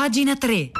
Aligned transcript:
Pagina 0.00 0.32
3. 0.34 0.79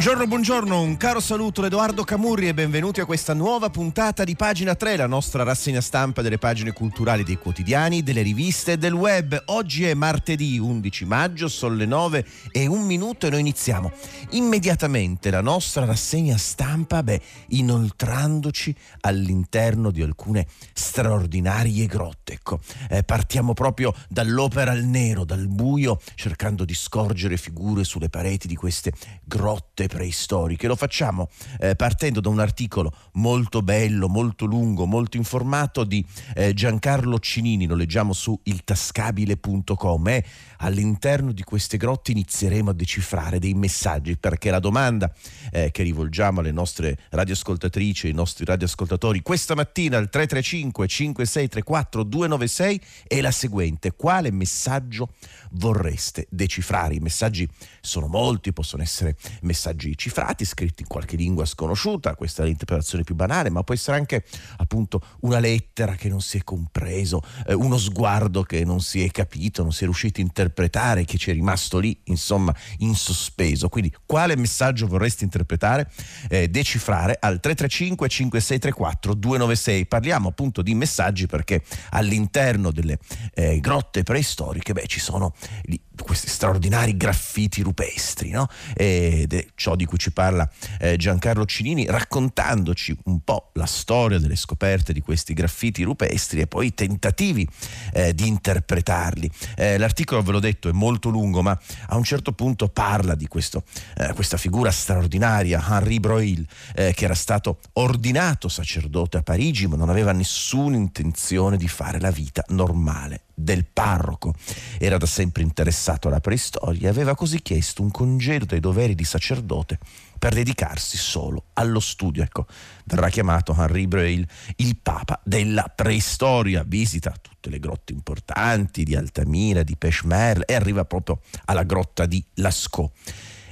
Buongiorno, 0.00 0.28
buongiorno, 0.28 0.80
un 0.80 0.96
caro 0.96 1.20
saluto 1.20 1.60
da 1.60 1.66
Edoardo 1.66 2.04
Camurri 2.04 2.48
e 2.48 2.54
benvenuti 2.54 3.00
a 3.00 3.04
questa 3.04 3.34
nuova 3.34 3.68
puntata 3.68 4.24
di 4.24 4.34
Pagina 4.34 4.74
3, 4.74 4.96
la 4.96 5.06
nostra 5.06 5.42
rassegna 5.42 5.82
stampa 5.82 6.22
delle 6.22 6.38
pagine 6.38 6.72
culturali 6.72 7.22
dei 7.22 7.36
quotidiani, 7.36 8.02
delle 8.02 8.22
riviste 8.22 8.72
e 8.72 8.78
del 8.78 8.94
web. 8.94 9.38
Oggi 9.48 9.84
è 9.84 9.92
martedì 9.92 10.58
11 10.58 11.04
maggio, 11.04 11.48
sono 11.48 11.74
le 11.74 11.84
9 11.84 12.26
e 12.50 12.66
un 12.66 12.80
minuto 12.86 13.26
e 13.26 13.30
noi 13.30 13.40
iniziamo 13.40 13.92
immediatamente 14.30 15.28
la 15.28 15.42
nostra 15.42 15.84
rassegna 15.84 16.38
stampa, 16.38 17.02
beh, 17.02 17.20
inoltrandoci 17.48 18.74
all'interno 19.00 19.90
di 19.90 20.00
alcune 20.00 20.46
straordinarie 20.72 21.84
grotte. 21.84 22.32
Ecco, 22.32 22.60
eh, 22.88 23.02
partiamo 23.02 23.52
proprio 23.52 23.92
dall'opera 24.08 24.70
al 24.70 24.84
nero, 24.84 25.26
dal 25.26 25.46
buio, 25.46 26.00
cercando 26.14 26.64
di 26.64 26.72
scorgere 26.72 27.36
figure 27.36 27.84
sulle 27.84 28.08
pareti 28.08 28.46
di 28.46 28.56
queste 28.56 28.94
grotte 29.24 29.88
preistoriche. 29.90 30.68
Lo 30.68 30.76
facciamo 30.76 31.28
eh, 31.58 31.74
partendo 31.74 32.20
da 32.20 32.28
un 32.28 32.38
articolo 32.38 32.94
molto 33.14 33.60
bello, 33.60 34.08
molto 34.08 34.46
lungo, 34.46 34.86
molto 34.86 35.16
informato 35.16 35.82
di 35.84 36.04
eh, 36.36 36.54
Giancarlo 36.54 37.18
Cinini, 37.18 37.66
lo 37.66 37.74
leggiamo 37.74 38.12
su 38.12 38.38
iltascabile.com 38.40 40.08
e 40.08 40.24
all'interno 40.58 41.32
di 41.32 41.42
queste 41.42 41.76
grotte 41.76 42.12
inizieremo 42.12 42.70
a 42.70 42.72
decifrare 42.72 43.38
dei 43.38 43.54
messaggi 43.54 44.16
perché 44.16 44.50
la 44.50 44.60
domanda 44.60 45.12
eh, 45.50 45.70
che 45.72 45.82
rivolgiamo 45.82 46.40
alle 46.40 46.52
nostre 46.52 46.96
radioascoltatrici, 47.10 48.06
ai 48.06 48.12
nostri 48.12 48.44
radioascoltatori 48.44 49.22
questa 49.22 49.54
mattina 49.54 49.96
al 49.96 50.08
335 50.08 50.86
5634 50.86 52.02
296 52.04 52.80
è 53.08 53.20
la 53.20 53.32
seguente: 53.32 53.92
quale 53.92 54.30
messaggio 54.30 55.14
vorreste 55.52 56.26
decifrare? 56.30 56.94
I 56.94 57.00
messaggi 57.00 57.48
sono 57.80 58.06
molti, 58.06 58.52
possono 58.52 58.82
essere 58.82 59.16
messaggi 59.42 59.79
cifrati, 59.96 60.44
scritti 60.44 60.82
in 60.82 60.88
qualche 60.88 61.16
lingua 61.16 61.44
sconosciuta, 61.44 62.14
questa 62.14 62.42
è 62.42 62.46
l'interpretazione 62.46 63.04
più 63.04 63.14
banale, 63.14 63.50
ma 63.50 63.62
può 63.62 63.74
essere 63.74 63.96
anche 63.96 64.24
appunto 64.58 65.00
una 65.20 65.38
lettera 65.38 65.94
che 65.94 66.08
non 66.08 66.20
si 66.20 66.38
è 66.38 66.44
compreso, 66.44 67.22
eh, 67.46 67.54
uno 67.54 67.78
sguardo 67.78 68.42
che 68.42 68.64
non 68.64 68.80
si 68.80 69.02
è 69.04 69.10
capito, 69.10 69.62
non 69.62 69.72
si 69.72 69.82
è 69.82 69.84
riusciti 69.84 70.20
a 70.20 70.24
interpretare, 70.24 71.04
che 71.04 71.18
ci 71.18 71.30
è 71.30 71.32
rimasto 71.32 71.78
lì, 71.78 71.98
insomma, 72.04 72.54
in 72.78 72.94
sospeso. 72.94 73.68
Quindi 73.68 73.94
quale 74.06 74.36
messaggio 74.36 74.86
vorresti 74.86 75.24
interpretare, 75.24 75.90
eh, 76.28 76.48
decifrare 76.48 77.16
al 77.18 77.40
335 77.40 78.08
5634 78.08 79.14
296? 79.14 79.86
Parliamo 79.86 80.28
appunto 80.28 80.62
di 80.62 80.74
messaggi 80.74 81.26
perché 81.26 81.62
all'interno 81.90 82.70
delle 82.70 82.98
eh, 83.34 83.60
grotte 83.60 84.02
preistoriche 84.02 84.72
beh, 84.72 84.86
ci 84.86 85.00
sono 85.00 85.34
lì, 85.62 85.80
questi 86.02 86.28
straordinari 86.28 86.96
graffiti 86.96 87.62
rupestri, 87.62 88.30
no? 88.30 88.48
ed 88.74 89.32
è 89.32 89.46
ciò 89.70 89.76
di 89.76 89.84
cui 89.84 89.98
ci 89.98 90.12
parla 90.12 90.48
eh, 90.78 90.96
Giancarlo 90.96 91.44
Cinini, 91.44 91.86
raccontandoci 91.86 92.96
un 93.04 93.20
po' 93.20 93.50
la 93.54 93.66
storia 93.66 94.18
delle 94.18 94.36
scoperte 94.36 94.92
di 94.92 95.00
questi 95.00 95.32
graffiti 95.32 95.82
rupestri 95.82 96.40
e 96.40 96.46
poi 96.46 96.66
i 96.66 96.74
tentativi 96.74 97.46
eh, 97.92 98.14
di 98.14 98.26
interpretarli. 98.26 99.30
Eh, 99.56 99.78
l'articolo, 99.78 100.22
ve 100.22 100.32
l'ho 100.32 100.40
detto, 100.40 100.68
è 100.68 100.72
molto 100.72 101.08
lungo, 101.08 101.42
ma 101.42 101.58
a 101.88 101.96
un 101.96 102.04
certo 102.04 102.32
punto 102.32 102.68
parla 102.68 103.14
di 103.14 103.28
questo, 103.28 103.62
eh, 103.96 104.12
questa 104.14 104.36
figura 104.36 104.70
straordinaria, 104.70 105.64
Henri 105.68 106.00
Broil, 106.00 106.46
eh, 106.74 106.92
che 106.94 107.04
era 107.04 107.14
stato 107.14 107.58
ordinato 107.74 108.48
sacerdote 108.48 109.18
a 109.18 109.22
Parigi, 109.22 109.66
ma 109.66 109.76
non 109.76 109.88
aveva 109.88 110.12
nessuna 110.12 110.76
intenzione 110.76 111.56
di 111.56 111.68
fare 111.68 112.00
la 112.00 112.10
vita 112.10 112.44
normale 112.48 113.22
del 113.42 113.66
parroco. 113.66 114.34
Era 114.78 114.98
da 114.98 115.06
sempre 115.06 115.42
interessato 115.42 116.08
alla 116.08 116.20
preistoria 116.20 116.88
e 116.88 116.90
aveva 116.90 117.14
così 117.14 117.42
chiesto 117.42 117.82
un 117.82 117.90
congedo 117.90 118.44
dai 118.44 118.60
doveri 118.60 118.94
di 118.94 119.04
sacerdote 119.04 119.78
per 120.18 120.34
dedicarsi 120.34 120.98
solo 120.98 121.46
allo 121.54 121.80
studio. 121.80 122.22
Ecco, 122.22 122.46
verrà 122.84 123.08
chiamato 123.08 123.54
Henri 123.56 123.86
Breil 123.86 124.26
il 124.56 124.76
papa 124.76 125.20
della 125.24 125.72
preistoria, 125.74 126.62
visita 126.66 127.14
tutte 127.20 127.48
le 127.48 127.58
grotte 127.58 127.92
importanti 127.92 128.84
di 128.84 128.94
Altamira, 128.94 129.62
di 129.62 129.76
Peshmerl 129.76 130.42
e 130.46 130.54
arriva 130.54 130.84
proprio 130.84 131.20
alla 131.46 131.62
grotta 131.62 132.04
di 132.04 132.22
Lascaux. 132.34 132.90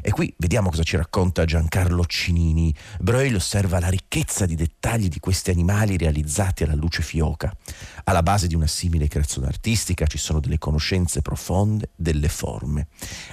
E 0.01 0.11
qui 0.11 0.33
vediamo 0.39 0.71
cosa 0.71 0.83
ci 0.85 0.97
racconta 0.97 1.45
Giancarlo 1.45 2.05
Cinini. 2.07 2.75
Breuil 3.01 3.35
osserva 3.35 3.81
la 3.81 3.89
ricchezza 3.89 4.47
di 4.47 4.55
dettagli 4.55 5.09
di 5.09 5.19
questi 5.19 5.51
animali 5.51 5.97
realizzati 5.97 6.63
alla 6.63 6.75
luce 6.75 7.03
fioca. 7.03 7.55
Alla 8.05 8.23
base 8.23 8.47
di 8.47 8.55
una 8.55 8.67
simile 8.67 9.09
creazione 9.09 9.49
artistica 9.49 10.07
ci 10.07 10.19
sono 10.19 10.41
delle 10.41 10.59
conoscenze 10.59 11.21
profonde 11.21 11.91
delle 11.97 12.29
forme 12.29 12.89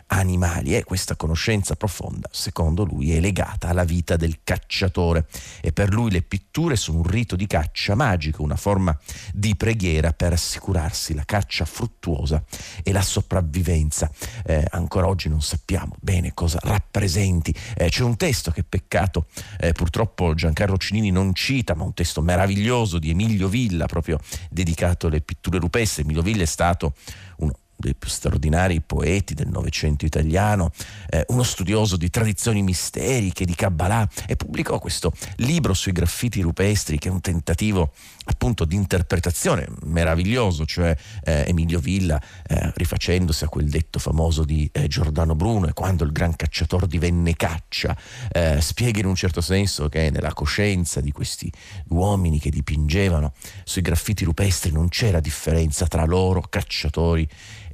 animali 0.07 0.75
e 0.75 0.83
questa 0.83 1.15
conoscenza 1.15 1.75
profonda, 1.75 2.29
secondo 2.31 2.83
lui, 2.83 3.13
è 3.13 3.19
legata 3.19 3.69
alla 3.69 3.83
vita 3.83 4.15
del 4.15 4.39
cacciatore 4.43 5.27
e 5.61 5.71
per 5.71 5.93
lui 5.93 6.11
le 6.11 6.21
pitture 6.21 6.75
sono 6.75 6.97
un 6.99 7.03
rito 7.03 7.35
di 7.35 7.47
caccia 7.47 7.95
magico, 7.95 8.43
una 8.43 8.55
forma 8.55 8.97
di 9.33 9.55
preghiera 9.55 10.13
per 10.13 10.33
assicurarsi 10.33 11.13
la 11.13 11.25
caccia 11.25 11.65
fruttuosa 11.65 12.43
e 12.83 12.91
la 12.91 13.01
sopravvivenza. 13.01 14.09
Eh, 14.43 14.65
ancora 14.71 15.07
oggi 15.07 15.29
non 15.29 15.41
sappiamo 15.41 15.95
bene 16.01 16.33
cosa 16.33 16.59
rappresenti. 16.65 17.53
Eh, 17.75 17.89
c'è 17.89 18.03
un 18.03 18.17
testo 18.17 18.51
che 18.51 18.63
peccato 18.63 19.27
eh, 19.59 19.71
purtroppo 19.71 20.33
Giancarlo 20.33 20.77
Cinini 20.77 21.11
non 21.11 21.33
cita, 21.33 21.75
ma 21.75 21.83
un 21.83 21.93
testo 21.93 22.21
meraviglioso 22.21 22.99
di 22.99 23.09
Emilio 23.09 23.47
Villa, 23.47 23.85
proprio 23.85 24.19
dedicato 24.49 25.07
alle 25.07 25.21
pitture 25.21 25.59
rupestri. 25.59 26.03
Emilio 26.03 26.21
Villa 26.21 26.43
è 26.43 26.47
stato 26.47 26.93
uno 27.37 27.53
dei 27.75 27.95
più 27.95 28.09
straordinari 28.09 28.81
poeti 28.81 29.33
del 29.33 29.47
Novecento 29.47 30.05
italiano, 30.05 30.71
eh, 31.09 31.25
uno 31.29 31.43
studioso 31.43 31.97
di 31.97 32.09
tradizioni 32.09 32.61
misteriche, 32.61 33.45
di 33.45 33.55
Kabbalah, 33.55 34.07
e 34.27 34.35
pubblicò 34.35 34.79
questo 34.79 35.11
libro 35.37 35.73
sui 35.73 35.91
graffiti 35.91 36.41
rupestri 36.41 36.97
che 36.97 37.09
è 37.09 37.11
un 37.11 37.21
tentativo 37.21 37.91
appunto 38.25 38.65
di 38.65 38.75
interpretazione 38.75 39.67
meraviglioso, 39.83 40.65
cioè 40.65 40.95
eh, 41.23 41.45
Emilio 41.47 41.79
Villa 41.79 42.21
eh, 42.47 42.71
rifacendosi 42.75 43.43
a 43.43 43.47
quel 43.47 43.69
detto 43.69 43.99
famoso 43.99 44.43
di 44.43 44.69
eh, 44.71 44.87
Giordano 44.87 45.35
Bruno 45.35 45.67
e 45.67 45.73
quando 45.73 46.03
il 46.03 46.11
gran 46.11 46.35
cacciatore 46.35 46.87
divenne 46.87 47.35
caccia, 47.35 47.95
eh, 48.31 48.59
spiega 48.61 48.99
in 48.99 49.05
un 49.05 49.15
certo 49.15 49.41
senso 49.41 49.89
che 49.89 50.09
nella 50.09 50.33
coscienza 50.33 51.01
di 51.01 51.11
questi 51.11 51.51
uomini 51.89 52.39
che 52.39 52.49
dipingevano 52.49 53.33
sui 53.63 53.81
graffiti 53.81 54.23
rupestri 54.23 54.71
non 54.71 54.89
c'era 54.89 55.19
differenza 55.19 55.87
tra 55.87 56.05
loro, 56.05 56.41
cacciatori, 56.41 57.27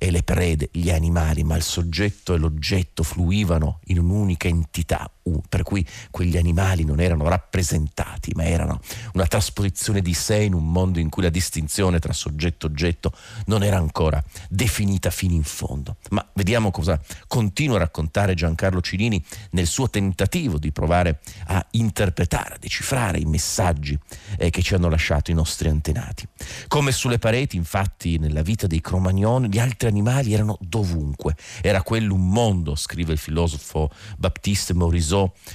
e 0.03 0.09
le 0.09 0.23
prede, 0.23 0.69
gli 0.71 0.89
animali, 0.89 1.43
ma 1.43 1.55
il 1.55 1.61
soggetto 1.61 2.33
e 2.33 2.39
l'oggetto 2.39 3.03
fluivano 3.03 3.81
in 3.85 3.99
un'unica 3.99 4.47
entità, 4.47 5.07
per 5.47 5.63
cui 5.63 5.85
quegli 6.09 6.37
animali 6.37 6.83
non 6.83 6.99
erano 6.99 7.27
rappresentati, 7.27 8.31
ma 8.35 8.45
erano 8.45 8.79
una 9.13 9.27
trasposizione 9.27 10.01
di 10.01 10.13
sé 10.13 10.37
in 10.37 10.53
un 10.53 10.71
mondo 10.71 10.99
in 10.99 11.09
cui 11.09 11.23
la 11.23 11.29
distinzione 11.29 11.99
tra 11.99 12.13
soggetto 12.13 12.65
e 12.65 12.69
oggetto 12.69 13.13
non 13.45 13.63
era 13.63 13.77
ancora 13.77 14.23
definita 14.49 15.09
fino 15.09 15.33
in 15.33 15.43
fondo. 15.43 15.97
Ma 16.09 16.27
vediamo 16.33 16.71
cosa 16.71 16.99
continua 17.27 17.75
a 17.75 17.79
raccontare 17.79 18.33
Giancarlo 18.33 18.81
Cilini 18.81 19.23
nel 19.51 19.67
suo 19.67 19.89
tentativo 19.89 20.57
di 20.57 20.71
provare 20.71 21.19
a 21.47 21.65
interpretare, 21.71 22.55
a 22.55 22.57
decifrare 22.59 23.19
i 23.19 23.25
messaggi 23.25 23.97
eh, 24.37 24.49
che 24.49 24.61
ci 24.61 24.73
hanno 24.73 24.89
lasciato 24.89 25.31
i 25.31 25.35
nostri 25.35 25.69
antenati. 25.69 26.27
Come 26.67 26.91
sulle 26.91 27.19
pareti, 27.19 27.55
infatti, 27.55 28.17
nella 28.17 28.41
vita 28.41 28.67
dei 28.67 28.81
Cromagnoni, 28.81 29.49
gli 29.49 29.59
altri 29.59 29.87
animali 29.87 30.33
erano 30.33 30.57
dovunque. 30.61 31.35
Era 31.61 31.83
quello 31.83 32.15
un 32.15 32.27
mondo, 32.27 32.75
scrive 32.75 33.13
il 33.13 33.19
filosofo 33.19 33.91
Baptiste 34.17 34.73
Morisot 34.73 35.09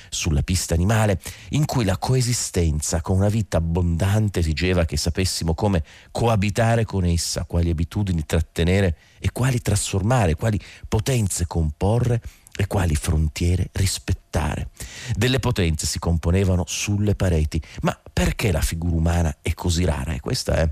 sulla 0.08 0.42
pista 0.42 0.74
animale, 0.74 1.20
in 1.50 1.64
cui 1.64 1.84
la 1.84 1.96
coesistenza 1.98 3.00
con 3.00 3.16
una 3.16 3.28
vita 3.28 3.56
abbondante 3.56 4.40
esigeva 4.40 4.84
che 4.84 4.96
sapessimo 4.96 5.54
come 5.54 5.82
coabitare 6.10 6.84
con 6.84 7.04
essa, 7.04 7.44
quali 7.44 7.70
abitudini 7.70 8.26
trattenere 8.26 8.96
e 9.18 9.32
quali 9.32 9.60
trasformare, 9.60 10.34
quali 10.34 10.60
potenze 10.88 11.46
comporre 11.46 12.20
e 12.56 12.66
quali 12.66 12.94
frontiere 12.94 13.68
rispettare. 13.72 14.70
Delle 15.14 15.38
potenze 15.38 15.86
si 15.86 15.98
componevano 15.98 16.64
sulle 16.66 17.14
pareti, 17.14 17.60
ma 17.82 17.98
perché 18.12 18.50
la 18.50 18.62
figura 18.62 18.96
umana 18.96 19.36
è 19.42 19.52
così 19.54 19.84
rara? 19.84 20.12
E 20.12 20.20
questa 20.20 20.54
è 20.54 20.70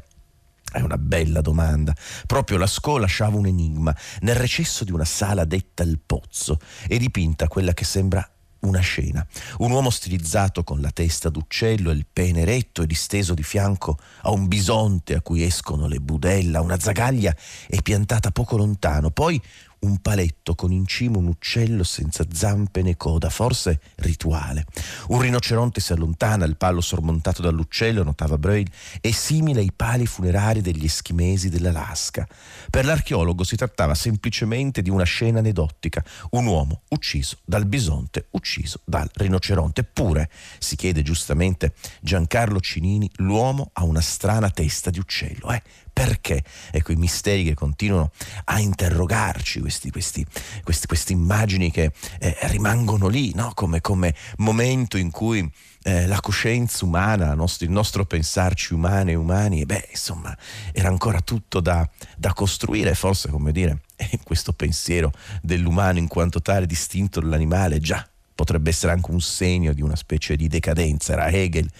è 0.74 0.80
una 0.80 0.98
bella 0.98 1.40
domanda. 1.40 1.94
Proprio 2.26 2.58
Lascaux 2.58 2.98
lasciava 2.98 3.36
un 3.36 3.46
enigma. 3.46 3.94
Nel 4.22 4.34
recesso 4.34 4.82
di 4.82 4.90
una 4.90 5.04
sala 5.04 5.44
detta 5.44 5.84
il 5.84 6.00
pozzo 6.04 6.58
è 6.88 6.96
dipinta 6.96 7.46
quella 7.46 7.72
che 7.72 7.84
sembra 7.84 8.28
una 8.64 8.80
scena. 8.80 9.26
Un 9.58 9.70
uomo 9.70 9.90
stilizzato 9.90 10.64
con 10.64 10.80
la 10.80 10.90
testa 10.90 11.28
d'uccello 11.28 11.90
e 11.90 11.94
il 11.94 12.06
pene 12.10 12.40
eretto 12.40 12.82
e 12.82 12.86
disteso 12.86 13.34
di 13.34 13.42
fianco 13.42 13.98
a 14.22 14.30
un 14.30 14.48
bisonte 14.48 15.14
a 15.14 15.20
cui 15.20 15.42
escono 15.42 15.86
le 15.86 16.00
budella, 16.00 16.60
una 16.60 16.78
zagaglia 16.78 17.34
è 17.68 17.80
piantata 17.82 18.30
poco 18.30 18.56
lontano, 18.56 19.10
poi 19.10 19.40
un 19.84 19.98
paletto 19.98 20.54
con 20.54 20.72
in 20.72 20.86
cima 20.86 21.18
un 21.18 21.26
uccello 21.26 21.84
senza 21.84 22.24
zampe 22.32 22.82
né 22.82 22.96
coda, 22.96 23.28
forse 23.30 23.80
rituale. 23.96 24.64
Un 25.08 25.20
rinoceronte 25.20 25.80
si 25.80 25.92
allontana, 25.92 26.44
il 26.46 26.56
palo 26.56 26.80
sormontato 26.80 27.42
dall'uccello, 27.42 28.02
notava 28.02 28.38
Breuil, 28.38 28.70
è 29.00 29.10
simile 29.10 29.60
ai 29.60 29.72
pali 29.74 30.06
funerari 30.06 30.60
degli 30.60 30.84
eschimesi 30.84 31.48
dell'Alaska. 31.48 32.26
Per 32.70 32.84
l'archeologo 32.84 33.44
si 33.44 33.56
trattava 33.56 33.94
semplicemente 33.94 34.82
di 34.82 34.90
una 34.90 35.04
scena 35.04 35.38
aneddotica, 35.40 36.02
un 36.30 36.46
uomo 36.46 36.82
ucciso 36.88 37.38
dal 37.44 37.66
bisonte, 37.66 38.26
ucciso 38.30 38.80
dal 38.84 39.08
rinoceronte. 39.12 39.82
Eppure, 39.82 40.30
si 40.58 40.76
chiede 40.76 41.02
giustamente 41.02 41.74
Giancarlo 42.00 42.60
Cinini, 42.60 43.10
l'uomo 43.16 43.70
ha 43.74 43.84
una 43.84 44.00
strana 44.00 44.50
testa 44.50 44.90
di 44.90 44.98
uccello. 44.98 45.50
Eh? 45.50 45.62
Perché? 45.94 46.42
Ecco 46.72 46.90
i 46.90 46.96
misteri 46.96 47.44
che 47.44 47.54
continuano 47.54 48.10
a 48.46 48.58
interrogarci, 48.58 49.60
questi, 49.60 49.92
questi, 49.92 50.26
questi, 50.64 50.88
queste 50.88 51.12
immagini 51.12 51.70
che 51.70 51.92
eh, 52.18 52.36
rimangono 52.48 53.06
lì, 53.06 53.32
no? 53.32 53.52
come, 53.54 53.80
come, 53.80 54.12
momento 54.38 54.96
in 54.96 55.12
cui 55.12 55.48
eh, 55.84 56.08
la 56.08 56.20
coscienza 56.20 56.84
umana, 56.84 57.32
nostro, 57.34 57.64
il 57.64 57.70
nostro 57.70 58.04
pensarci 58.04 58.74
umane 58.74 59.12
e 59.12 59.14
umani, 59.14 59.64
beh, 59.64 59.90
insomma, 59.92 60.36
era 60.72 60.88
ancora 60.88 61.20
tutto 61.20 61.60
da, 61.60 61.88
da 62.16 62.32
costruire, 62.32 62.94
forse, 62.94 63.28
come 63.28 63.52
dire, 63.52 63.82
questo 64.24 64.52
pensiero 64.52 65.12
dell'umano 65.42 65.98
in 65.98 66.08
quanto 66.08 66.42
tale 66.42 66.66
distinto 66.66 67.20
dall'animale, 67.20 67.78
già 67.78 68.04
potrebbe 68.34 68.70
essere 68.70 68.92
anche 68.92 69.10
un 69.10 69.20
segno 69.20 69.72
di 69.72 69.80
una 69.80 69.96
specie 69.96 70.36
di 70.36 70.48
decadenza. 70.48 71.12
Era 71.12 71.28
Hegel 71.28 71.70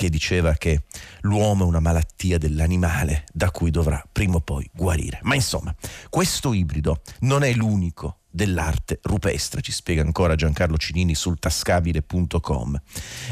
che 0.00 0.08
diceva 0.08 0.54
che 0.54 0.84
l'uomo 1.20 1.64
è 1.64 1.66
una 1.66 1.78
malattia 1.78 2.38
dell'animale 2.38 3.26
da 3.34 3.50
cui 3.50 3.70
dovrà 3.70 4.02
prima 4.10 4.36
o 4.36 4.40
poi 4.40 4.66
guarire. 4.72 5.18
Ma 5.24 5.34
insomma, 5.34 5.74
questo 6.08 6.54
ibrido 6.54 7.02
non 7.20 7.42
è 7.42 7.52
l'unico 7.52 8.20
dell'arte 8.30 9.00
rupestre, 9.02 9.60
ci 9.60 9.72
spiega 9.72 10.00
ancora 10.00 10.36
Giancarlo 10.36 10.78
Cinini 10.78 11.14
sul 11.14 11.38
tascabile.com. 11.38 12.80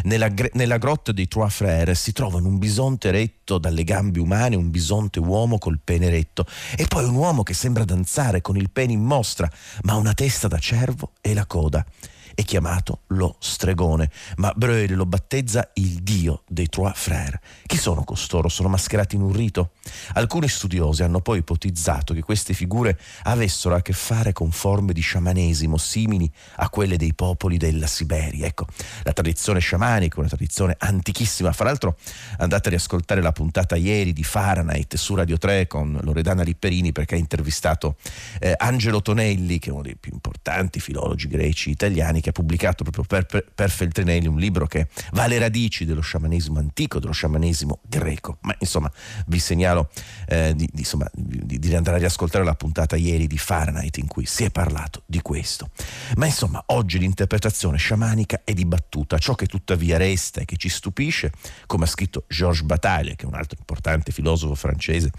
Nella, 0.03 0.31
nella 0.53 0.77
grotta 0.77 1.13
dei 1.13 1.27
Trois 1.27 1.51
Frères 1.51 1.99
si 1.99 2.13
trovano 2.13 2.49
un 2.49 2.59
bisonte 2.59 3.11
retto 3.11 3.57
dalle 3.57 3.85
gambe 3.85 4.21
umane, 4.21 4.55
un 4.55 4.69
bisonte 4.71 5.21
uomo 5.21 5.57
col 5.57 5.81
pene 5.83 6.11
retto 6.11 6.45
e 6.77 6.87
poi 6.87 7.05
un 7.05 7.15
uomo 7.15 7.45
che 7.45 7.55
sembra 7.55 7.85
danzare 7.85 8.43
con 8.43 8.59
il 8.59 8.71
pene 8.71 8.93
in 8.93 9.05
mostra, 9.05 9.51
ma 9.85 9.93
ha 9.95 9.97
una 9.97 10.13
testa 10.13 10.49
da 10.49 10.59
cervo 10.59 11.13
e 11.23 11.33
la 11.33 11.47
coda 11.47 11.83
è 12.39 12.45
chiamato 12.45 13.01
lo 13.09 13.35
stregone, 13.41 14.13
ma 14.37 14.53
Breuil 14.55 14.95
lo 14.95 15.07
battezza 15.07 15.71
il 15.75 16.05
dio 16.05 16.45
dei 16.47 16.69
Trois 16.69 16.93
Frères. 16.95 17.41
Chi 17.67 17.77
sono 17.77 18.05
costoro? 18.05 18.49
Sono 18.49 18.69
mascherati 18.69 19.17
in 19.17 19.23
un 19.23 19.33
rito? 19.33 19.73
Alcuni 20.13 20.47
studiosi 20.47 21.03
hanno 21.03 21.21
poi 21.21 21.39
ipotizzato 21.39 22.15
che 22.15 22.23
queste 22.23 22.55
figure 22.55 22.97
avessero 23.25 23.75
a 23.75 23.83
che 23.83 23.93
fare 23.93 24.33
con 24.33 24.53
forme 24.53 24.93
di 24.93 25.01
sciamanesimo 25.01 25.77
simili 25.79 26.31
a 26.59 26.71
quelle 26.71 26.97
dei 26.97 27.13
popoli 27.13 27.57
della 27.57 27.89
Siberia. 27.89 28.47
Ecco, 28.47 28.67
la 29.03 29.13
tradizione 29.13 29.59
sciamanica 29.59 30.21
una 30.21 30.29
tradizione 30.29 30.77
antichissima. 30.79 31.53
Fra 31.53 31.65
l'altro 31.65 31.97
andate 32.37 32.69
a 32.69 32.71
riascoltare 32.71 33.21
la 33.21 33.33
puntata 33.33 33.75
ieri 33.75 34.13
di 34.13 34.23
Fahrenheit 34.23 34.95
su 34.95 35.17
Radio 35.17 35.39
3 35.39 35.67
con 35.67 35.99
Loredana 36.03 36.45
Lipperini 36.45 36.93
perché 36.93 37.17
ha 37.17 37.19
intervistato 37.19 37.97
eh, 38.39 38.55
Angelo 38.57 39.03
Tonelli, 39.03 39.59
che 39.59 39.71
è 39.71 39.73
uno 39.73 39.83
dei 39.83 39.97
più 39.97 40.13
importanti 40.13 40.79
filologi 40.79 41.27
greci 41.27 41.71
italiani, 41.71 42.27
che 42.29 42.31
ha 42.31 42.33
pubblicato 42.33 42.85
proprio 42.85 43.05
per, 43.05 43.27
per, 43.27 43.51
per 43.55 43.71
Feltrinelli 43.71 44.27
un 44.27 44.39
libro 44.39 44.67
che 44.67 44.89
va 45.13 45.25
alle 45.25 45.39
radici 45.39 45.85
dello 45.85 46.01
sciamanesimo 46.01 46.59
antico, 46.59 46.99
dello 46.99 47.13
sciamanesimo 47.13 47.81
greco. 47.87 48.39
Ma 48.43 48.55
insomma, 48.59 48.91
vi 49.27 49.39
segnalo 49.39 49.91
eh, 50.27 50.53
di, 50.55 50.69
di, 50.71 50.81
insomma, 50.81 51.09
di, 51.13 51.59
di, 51.59 51.75
andare 51.75 51.97
a 51.97 52.01
riascoltare 52.01 52.45
la 52.45 52.55
puntata 52.55 52.97
ieri 52.97 53.27
di 53.27 53.39
Fahrenheit 53.39 53.97
in 53.99 54.07
cui 54.07 54.27
si 54.27 54.45
è 54.45 54.51
parlato 54.51 55.03
di 55.07 55.21
questo. 55.21 55.71
Ma 56.17 56.27
insomma, 56.27 56.63
oggi 56.67 56.99
l'interpretazione 56.99 57.79
sciamanica 57.79 58.43
è 58.45 58.53
dibattuta. 58.53 59.19
Ciò 59.19 59.35
che 59.35 59.47
tuttavia 59.47 59.97
resta 59.97 60.41
e 60.41 60.45
che 60.45 60.57
ci 60.57 60.69
stupisce, 60.69 61.33
come 61.67 61.85
ha 61.85 61.89
scritto 61.89 62.25
Georges 62.29 62.63
Bataille, 62.63 63.17
che 63.17 63.25
è 63.25 63.29
un 63.29 63.35
altro 63.35 63.57
importante 63.59 64.13
filosofo 64.13 64.55
francese, 64.55 65.11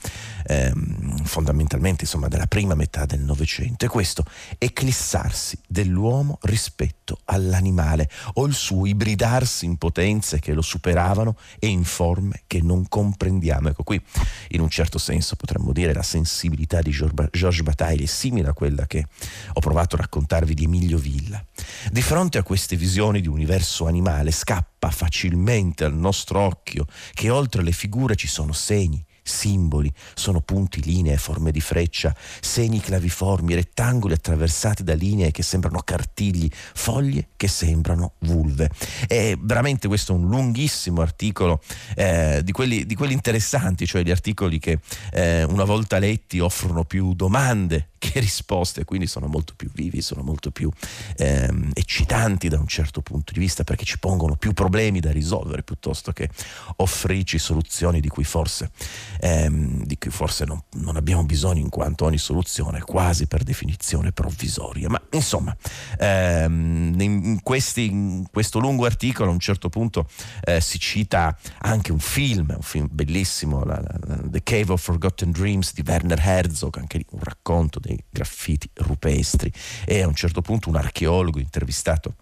ehm, 0.46 1.24
fondamentalmente 1.24 2.04
insomma 2.04 2.28
della 2.28 2.48
prima 2.48 2.76
metà 2.76 3.06
del 3.06 3.22
Novecento, 3.22 3.86
è 3.86 3.88
questo 3.88 4.24
eclissarsi 4.58 5.60
dell'uomo 5.68 6.38
rispetto 6.42 6.99
rispetto 7.00 7.20
all'animale 7.26 8.10
o 8.34 8.46
il 8.46 8.54
suo 8.54 8.86
ibridarsi 8.86 9.66
in 9.66 9.78
potenze 9.78 10.40
che 10.40 10.54
lo 10.54 10.62
superavano 10.62 11.36
e 11.58 11.68
in 11.68 11.84
forme 11.84 12.44
che 12.48 12.62
non 12.62 12.88
comprendiamo. 12.88 13.70
Ecco 13.70 13.84
qui 13.84 14.02
in 14.50 14.62
un 14.62 14.70
certo 14.70 14.98
senso 14.98 15.36
potremmo 15.36 15.72
dire 15.72 15.94
la 15.94 16.04
sensibilità 16.04 16.82
di 16.82 16.92
Georges 16.92 17.62
Bataille 17.62 18.04
è 18.04 18.08
simile 18.08 18.50
a 18.50 18.54
quella 18.54 18.86
che 18.86 19.06
ho 19.54 19.60
provato 19.60 19.96
a 19.96 20.00
raccontarvi 20.00 20.54
di 20.54 20.66
Emilio 20.66 20.98
Villa. 20.98 21.44
Di 21.92 22.02
fronte 22.02 22.38
a 22.38 22.44
queste 22.44 22.76
visioni 22.76 23.22
di 23.22 23.28
universo 23.28 23.88
animale 23.88 24.32
scappa 24.32 24.90
facilmente 24.90 25.84
al 25.84 25.94
nostro 25.94 26.40
occhio 26.40 26.86
che 27.14 27.30
oltre 27.30 27.64
le 27.64 27.72
figure 27.72 28.16
ci 28.16 28.28
sono 28.28 28.54
segni, 28.54 29.04
simboli, 29.30 29.92
sono 30.16 30.42
punti, 30.42 30.82
linee, 30.82 31.18
forme 31.18 31.52
di 31.52 31.62
freccia, 31.62 32.14
segni 32.42 32.80
claviformi, 32.80 33.54
rettangoli 33.54 34.14
attraversati 34.14 34.84
da 34.84 34.94
linee 34.94 35.32
che 35.32 35.44
sembrano 35.44 35.82
cartigli, 35.84 36.50
foglie 36.74 37.30
che 37.38 37.48
sembrano 37.48 38.14
vulve. 38.20 38.70
E 39.08 39.38
veramente 39.40 39.88
questo 39.88 40.14
è 40.14 40.16
un 40.16 40.28
lunghissimo 40.28 41.02
articolo 41.02 41.62
eh, 41.96 42.42
di, 42.44 42.52
quelli, 42.52 42.86
di, 42.86 42.96
quelli, 42.96 43.14
interessanti, 43.14 43.86
cioè 43.86 44.04
gli 44.04 44.12
articoli 44.12 44.60
che 44.60 44.80
eh, 45.12 45.44
una 45.44 45.64
volta 45.64 46.00
letti 46.00 46.40
offrono 46.40 46.84
più 46.84 47.14
domande 47.14 47.90
che 48.00 48.20
risposte, 48.20 48.86
quindi 48.86 49.06
sono 49.06 49.28
molto 49.28 49.54
più 49.56 49.70
vivi, 49.72 50.02
sono 50.02 50.24
molto 50.24 50.50
più 50.50 50.72
ehm, 51.18 51.72
eccitanti 51.74 52.48
da 52.48 52.58
un 52.58 52.68
certo 52.68 53.02
punto 53.02 53.34
di 53.34 53.40
vista 53.40 53.64
perché 53.64 53.86
ci 53.86 54.00
pongono 54.00 54.36
più 54.36 54.54
problemi 54.54 55.00
da 55.00 55.12
risolvere 55.12 55.62
piuttosto 55.64 56.12
che 56.12 56.30
offrirci 56.78 57.38
soluzioni 57.38 58.00
di 58.00 58.08
cui 58.08 58.24
forse, 58.24 58.72
ehm, 59.20 59.84
di 59.84 59.98
cui 59.98 60.10
forse 60.12 60.46
non, 60.46 60.62
non, 60.76 60.96
abbiamo 60.96 61.24
bisogno 61.24 61.60
in 61.60 61.70
quanto 61.70 62.06
ogni 62.06 62.18
soluzione 62.18 62.80
è 62.80 62.82
quasi 62.82 63.28
per 63.28 63.44
definizione 63.44 64.12
provvisoria. 64.12 64.90
Ma 64.90 65.02
insomma, 65.12 65.56
ehm, 66.00 66.96
in, 67.00 67.40
questi, 67.44 67.86
in, 67.86 68.26
questo 68.32 68.60
lungo 68.60 68.86
articolo 68.86 69.30
a 69.30 69.34
un 69.34 69.40
certo 69.40 69.70
punto 69.70 70.08
eh, 70.44 70.62
si 70.62 70.80
cita 70.80 71.38
anche 71.60 71.92
un 71.92 72.00
film, 72.00 72.54
un 72.56 72.62
film 72.62 72.88
bellissimo, 72.90 73.64
la, 73.66 73.82
la, 73.82 74.18
The 74.24 74.42
Cave 74.42 74.72
of 74.72 74.82
Forgotten 74.82 75.32
Dreams 75.32 75.74
di 75.74 75.84
Werner 75.86 76.20
Herzog, 76.20 76.78
anche 76.78 76.98
lì 76.98 77.06
un 77.12 77.20
racconto 77.22 77.80
graffiti 78.10 78.70
rupestri 78.76 79.52
e 79.86 80.02
a 80.02 80.08
un 80.08 80.16
certo 80.16 80.42
punto 80.42 80.70
un 80.70 80.76
archeologo 80.76 81.40
intervistato 81.40 82.16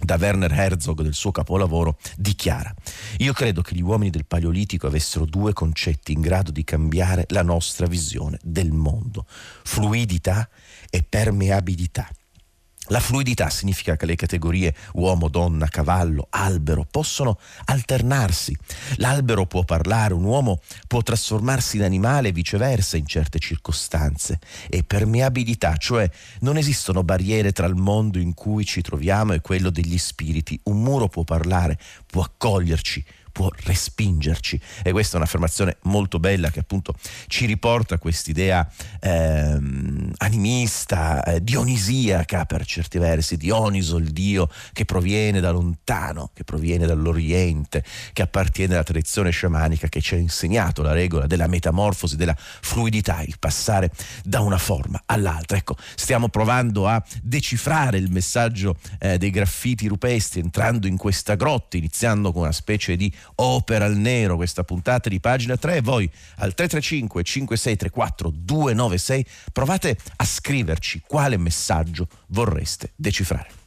da 0.00 0.16
Werner 0.16 0.52
Herzog 0.52 1.02
del 1.02 1.14
suo 1.14 1.32
capolavoro, 1.32 1.98
dichiara 2.16 2.72
Io 3.18 3.32
credo 3.32 3.62
che 3.62 3.74
gli 3.74 3.82
uomini 3.82 4.10
del 4.10 4.26
Paleolitico 4.26 4.86
avessero 4.86 5.24
due 5.24 5.52
concetti 5.52 6.12
in 6.12 6.20
grado 6.20 6.50
di 6.50 6.64
cambiare 6.64 7.24
la 7.28 7.42
nostra 7.42 7.86
visione 7.86 8.38
del 8.42 8.70
mondo, 8.70 9.26
fluidità 9.64 10.48
e 10.88 11.02
permeabilità. 11.02 12.08
La 12.90 13.00
fluidità 13.00 13.50
significa 13.50 13.96
che 13.96 14.06
le 14.06 14.16
categorie 14.16 14.74
uomo, 14.94 15.28
donna, 15.28 15.68
cavallo, 15.68 16.26
albero 16.30 16.86
possono 16.90 17.38
alternarsi. 17.66 18.56
L'albero 18.96 19.44
può 19.44 19.62
parlare, 19.62 20.14
un 20.14 20.24
uomo 20.24 20.60
può 20.86 21.02
trasformarsi 21.02 21.76
in 21.76 21.82
animale 21.82 22.28
e 22.28 22.32
viceversa 22.32 22.96
in 22.96 23.06
certe 23.06 23.38
circostanze. 23.38 24.38
E 24.70 24.84
permeabilità, 24.84 25.76
cioè 25.76 26.08
non 26.40 26.56
esistono 26.56 27.02
barriere 27.02 27.52
tra 27.52 27.66
il 27.66 27.74
mondo 27.74 28.18
in 28.18 28.32
cui 28.32 28.64
ci 28.64 28.80
troviamo 28.80 29.34
e 29.34 29.42
quello 29.42 29.68
degli 29.68 29.98
spiriti. 29.98 30.58
Un 30.64 30.82
muro 30.82 31.08
può 31.08 31.24
parlare, 31.24 31.78
può 32.06 32.22
accoglierci, 32.22 33.04
può 33.38 33.52
respingerci. 33.54 34.60
E 34.82 34.90
questa 34.90 35.14
è 35.14 35.16
un'affermazione 35.18 35.76
molto 35.82 36.18
bella 36.18 36.50
che 36.50 36.58
appunto 36.58 36.94
ci 37.28 37.46
riporta 37.46 37.94
a 37.94 37.98
quest'idea 37.98 38.68
ehm, 38.98 40.10
animista, 40.16 41.22
eh, 41.22 41.44
dionisiaca 41.44 42.46
per 42.46 42.66
certi 42.66 42.98
versi, 42.98 43.36
Dioniso, 43.36 43.96
il 43.96 44.10
dio 44.10 44.50
che 44.72 44.84
proviene 44.84 45.38
da 45.38 45.52
lontano, 45.52 46.32
che 46.34 46.42
proviene 46.42 46.84
dall'Oriente, 46.84 47.84
che 48.12 48.22
appartiene 48.22 48.74
alla 48.74 48.82
tradizione 48.82 49.30
sciamanica 49.30 49.86
che 49.86 50.00
ci 50.00 50.16
ha 50.16 50.18
insegnato 50.18 50.82
la 50.82 50.90
regola 50.90 51.28
della 51.28 51.46
metamorfosi, 51.46 52.16
della 52.16 52.34
fluidità, 52.36 53.22
il 53.22 53.38
passare 53.38 53.92
da 54.24 54.40
una 54.40 54.58
forma 54.58 55.00
all'altra. 55.06 55.56
Ecco, 55.56 55.76
stiamo 55.94 56.28
provando 56.28 56.88
a 56.88 57.00
decifrare 57.22 57.98
il 57.98 58.10
messaggio 58.10 58.78
eh, 58.98 59.16
dei 59.16 59.30
graffiti 59.30 59.86
rupestri 59.86 60.40
entrando 60.40 60.88
in 60.88 60.96
questa 60.96 61.36
grotta, 61.36 61.76
iniziando 61.76 62.32
con 62.32 62.42
una 62.42 62.50
specie 62.50 62.96
di 62.96 63.14
Opera 63.36 63.84
al 63.84 63.96
Nero, 63.96 64.36
questa 64.36 64.64
puntata 64.64 65.08
di 65.08 65.20
pagina 65.20 65.56
3 65.56 65.76
e 65.76 65.80
voi 65.80 66.10
al 66.36 66.54
335 66.54 67.22
5634 67.22 68.30
296 68.30 69.26
provate 69.52 69.96
a 70.16 70.24
scriverci 70.24 71.02
quale 71.06 71.36
messaggio 71.36 72.06
vorreste 72.28 72.92
decifrare. 72.96 73.57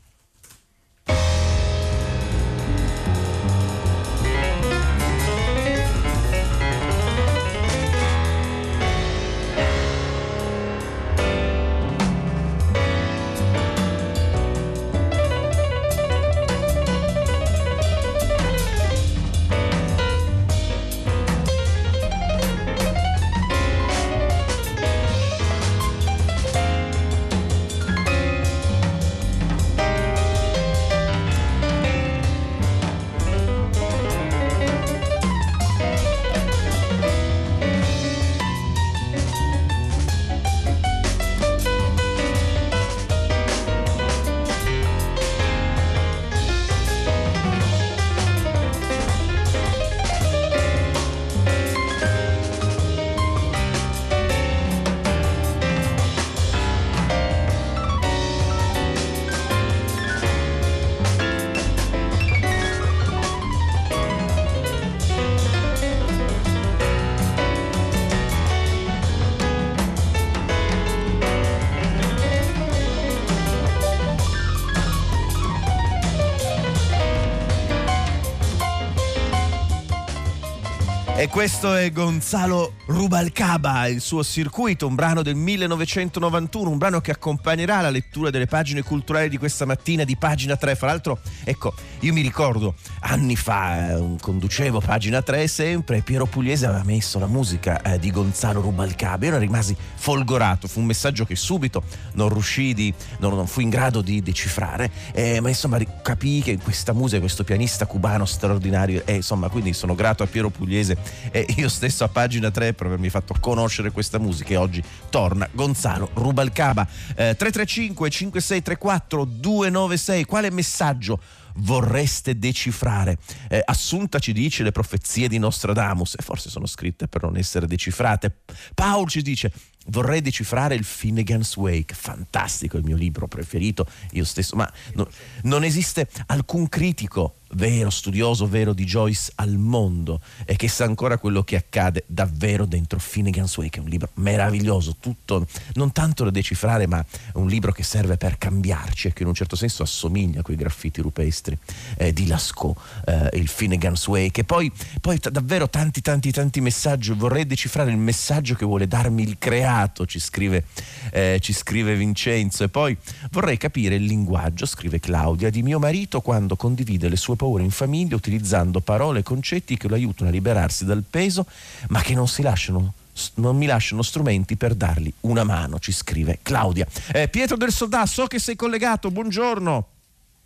E 81.22 81.28
questo 81.28 81.75
è 81.75 81.92
Gonzalo 81.92 82.74
Rubalcaba, 82.88 83.86
il 83.86 84.01
suo 84.01 84.24
circuito, 84.24 84.88
un 84.88 84.96
brano 84.96 85.22
del 85.22 85.36
1991, 85.36 86.68
un 86.68 86.80
brano 86.80 87.00
che 87.00 87.12
accompagnerà 87.12 87.80
la 87.80 87.92
lettura 87.92 88.32
delle 88.32 88.48
pagine 88.48 88.82
culturali 88.82 89.30
di 89.30 89.38
questa 89.38 89.66
mattina 89.66 90.04
di 90.04 90.18
pagina 90.18 90.58
3. 90.58 90.74
Fra 90.74 90.88
l'altro, 90.88 91.20
ecco, 91.44 91.75
io 92.00 92.12
mi 92.12 92.22
ricordo 92.22 92.74
anni 93.01 93.36
fa, 93.36 93.92
eh, 93.92 94.16
conducevo 94.20 94.80
pagina 94.80 95.22
3 95.22 95.48
sempre 95.48 95.98
e 95.98 96.01
Piero 96.01 96.25
Pugliese 96.25 96.66
aveva 96.66 96.84
messo 96.84 97.20
la 97.20 97.28
musica 97.28 97.80
eh, 97.84 98.00
di 98.00 98.10
Gonzalo 98.10 98.60
Rubalcaba. 98.60 99.24
Io 99.28 99.38
rimasi 99.38 99.78
folgorato, 99.94 100.68
fu 100.68 100.80
un 100.80 100.88
messaggio 100.88 101.25
che 101.25 101.36
subito 101.36 101.84
non 102.13 102.30
riuscì 102.30 102.74
di, 102.74 102.92
non, 103.20 103.36
non 103.36 103.46
fui 103.46 103.62
in 103.62 103.70
grado 103.70 104.01
di 104.01 104.24
decifrare, 104.24 104.90
eh, 105.13 105.40
ma 105.40 105.50
insomma 105.50 105.78
capii 106.01 106.42
che 106.42 106.58
questa 106.58 106.94
musica, 106.94 107.20
questo 107.20 107.44
pianista 107.44 107.86
cubano 107.86 108.25
straordinario, 108.25 109.04
e 109.06 109.13
insomma, 109.13 109.50
quindi 109.50 109.74
sono 109.74 109.94
grato 109.94 110.24
a 110.24 110.25
Piero 110.25 110.50
Pugliese 110.50 111.11
e 111.32 111.46
io 111.58 111.70
stesso 111.70 112.03
a 112.03 112.08
pagina 112.08 112.51
3 112.51 112.74
per 112.74 112.88
avermi 112.88 113.10
fatto 113.10 113.36
conoscere 113.39 113.91
questa 113.91 114.20
musica 114.20 114.53
e 114.53 114.58
oggi 114.58 114.84
torna 115.10 115.48
Gonzalo 115.51 116.10
Rubalcaba 116.13 116.88
eh, 117.10 117.36
335 117.36 118.10
5634 118.10 119.25
296 119.25 120.25
quale 120.25 120.51
messaggio 120.51 121.20
vorreste 121.56 122.38
decifrare. 122.38 123.18
Eh, 123.50 123.62
Assunta 123.63 124.20
ci 124.20 124.34
dice 124.34 124.63
le 124.63 124.72
profezie 124.72 125.27
di 125.27 125.38
Nostradamus, 125.38 126.15
e 126.18 126.24
forse 126.24 126.50
sono 126.50 126.65
scritte 126.65 127.08
per 127.08 127.24
non 127.24 127.38
essere 127.38 127.68
decifrate. 127.68 128.34
Paul 128.74 129.08
ci 129.08 129.22
dice 129.22 129.51
vorrei 129.88 130.22
decifrare 130.22 130.75
il 130.75 130.84
Finnegan's 130.84 131.56
Wake, 131.56 131.94
fantastico, 131.94 132.77
il 132.77 132.84
mio 132.84 132.96
libro 132.96 133.27
preferito, 133.27 133.86
io 134.12 134.25
stesso, 134.25 134.56
ma 134.56 134.72
no, 134.94 135.08
non 135.44 135.63
esiste 135.63 136.08
alcun 136.27 136.70
critico 136.70 137.36
vero, 137.53 137.89
studioso 137.89 138.48
vero 138.48 138.74
di 138.74 138.86
Joyce 138.86 139.31
al 139.36 139.58
mondo 139.58 140.22
e 140.46 140.55
che 140.55 140.67
sa 140.67 140.86
ancora 140.86 141.17
quello 141.17 141.43
che 141.43 141.55
accade 141.55 142.03
davvero 142.08 142.65
dentro 142.65 143.00
Finnegan's 143.00 143.55
Wake, 143.58 143.79
è 143.79 143.81
un 143.81 143.89
libro 143.89 144.10
meraviglioso, 144.15 144.96
tutto, 145.00 145.48
non 145.74 145.91
tanto 145.91 146.24
da 146.24 146.29
decifrare, 146.29 146.88
ma 146.88 147.03
un 147.34 147.48
libro 147.48 147.72
che 147.72 147.84
serve 147.84 148.17
per 148.17 148.38
cambiarci 148.38 149.08
e 149.08 149.13
che 149.13 149.24
in 149.24 149.29
un 149.29 149.36
certo 149.36 149.55
senso 149.55 149.84
assomiglia 149.84 150.39
a 150.39 150.43
quei 150.43 150.55
graffiti 150.55 151.01
rupestri 151.01 151.58
eh, 151.98 152.13
di 152.13 152.27
Lascaux, 152.27 152.79
eh, 153.05 153.29
il 153.34 153.48
Finnegan's 153.48 154.05
Wake. 154.08 154.41
E 154.41 154.43
poi, 154.43 154.72
poi 155.00 155.20
t- 155.20 155.29
davvero 155.29 155.70
tanti, 155.70 156.01
tanti, 156.01 156.31
tanti 156.31 156.62
messaggi, 156.62 157.12
vorrei 157.12 157.46
decifrare 157.46 157.91
il 157.91 157.98
messaggio 157.98 158.55
che 158.55 158.65
vuole 158.65 158.88
darmi 158.88 159.24
il 159.24 159.38
creato, 159.38 160.05
ci 160.05 160.20
scrive, 160.20 160.65
eh, 161.12 161.39
ci 161.41 161.53
scrive 161.53 161.96
Vincenzo, 161.96 162.63
e 162.63 162.70
poi 162.70 162.96
vorrei 163.31 163.58
capire 163.58 163.96
il 163.96 164.03
linguaggio, 164.03 164.65
scrive 164.65 165.00
Claudia, 165.00 165.50
di 165.50 165.62
mio 165.63 165.79
marito 165.79 166.22
quando 166.22 166.55
condivide 166.55 167.10
le 167.10 167.15
sue 167.15 167.36
paura 167.41 167.63
in 167.63 167.71
famiglia 167.71 168.15
utilizzando 168.15 168.81
parole 168.81 169.19
e 169.19 169.24
concetti 169.24 169.75
che 169.75 169.88
lo 169.88 169.95
aiutano 169.95 170.29
a 170.29 170.31
liberarsi 170.31 170.86
dal 170.86 171.03
peso, 171.10 171.48
ma 171.89 172.00
che 172.01 172.13
non 172.13 172.27
si 172.27 172.43
lasciano 172.43 172.93
non 173.36 173.57
mi 173.57 173.65
lasciano 173.65 174.03
strumenti 174.03 174.55
per 174.55 174.74
dargli 174.74 175.12
una 175.21 175.43
mano, 175.43 175.79
ci 175.79 175.91
scrive 175.91 176.39
Claudia. 176.41 176.88
Eh, 177.12 177.27
Pietro 177.27 177.57
del 177.57 177.71
Soldà, 177.71 178.05
so 178.05 178.25
che 178.25 178.39
sei 178.39 178.55
collegato, 178.55 179.12
buongiorno. 179.12 179.88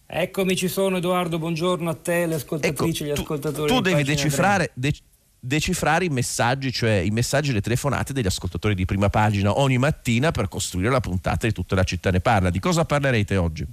Eccomi, 0.07 0.55
ci 0.55 0.67
sono 0.67 0.97
Edoardo, 0.97 1.37
buongiorno 1.37 1.89
a 1.89 1.93
te, 1.93 2.25
le 2.25 2.35
ascoltatrici 2.35 3.03
ecco, 3.03 3.13
gli 3.13 3.19
ascoltatori. 3.19 3.67
Tu, 3.67 3.75
tu 3.75 3.81
devi 3.81 4.03
decifrare, 4.03 4.71
de- 4.73 4.95
decifrare 5.39 6.05
i 6.05 6.09
messaggi, 6.09 6.71
cioè 6.71 6.93
i 6.93 7.11
messaggi 7.11 7.51
e 7.51 7.53
le 7.53 7.61
telefonate 7.61 8.13
degli 8.13 8.25
ascoltatori 8.25 8.73
di 8.73 8.85
prima 8.85 9.09
pagina 9.09 9.57
ogni 9.59 9.77
mattina 9.77 10.31
per 10.31 10.47
costruire 10.47 10.89
la 10.89 11.01
puntata 11.01 11.45
di 11.45 11.53
tutta 11.53 11.75
la 11.75 11.83
città 11.83 12.09
ne 12.09 12.19
parla. 12.19 12.49
Di 12.49 12.59
cosa 12.59 12.83
parlerete 12.83 13.37
oggi? 13.37 13.65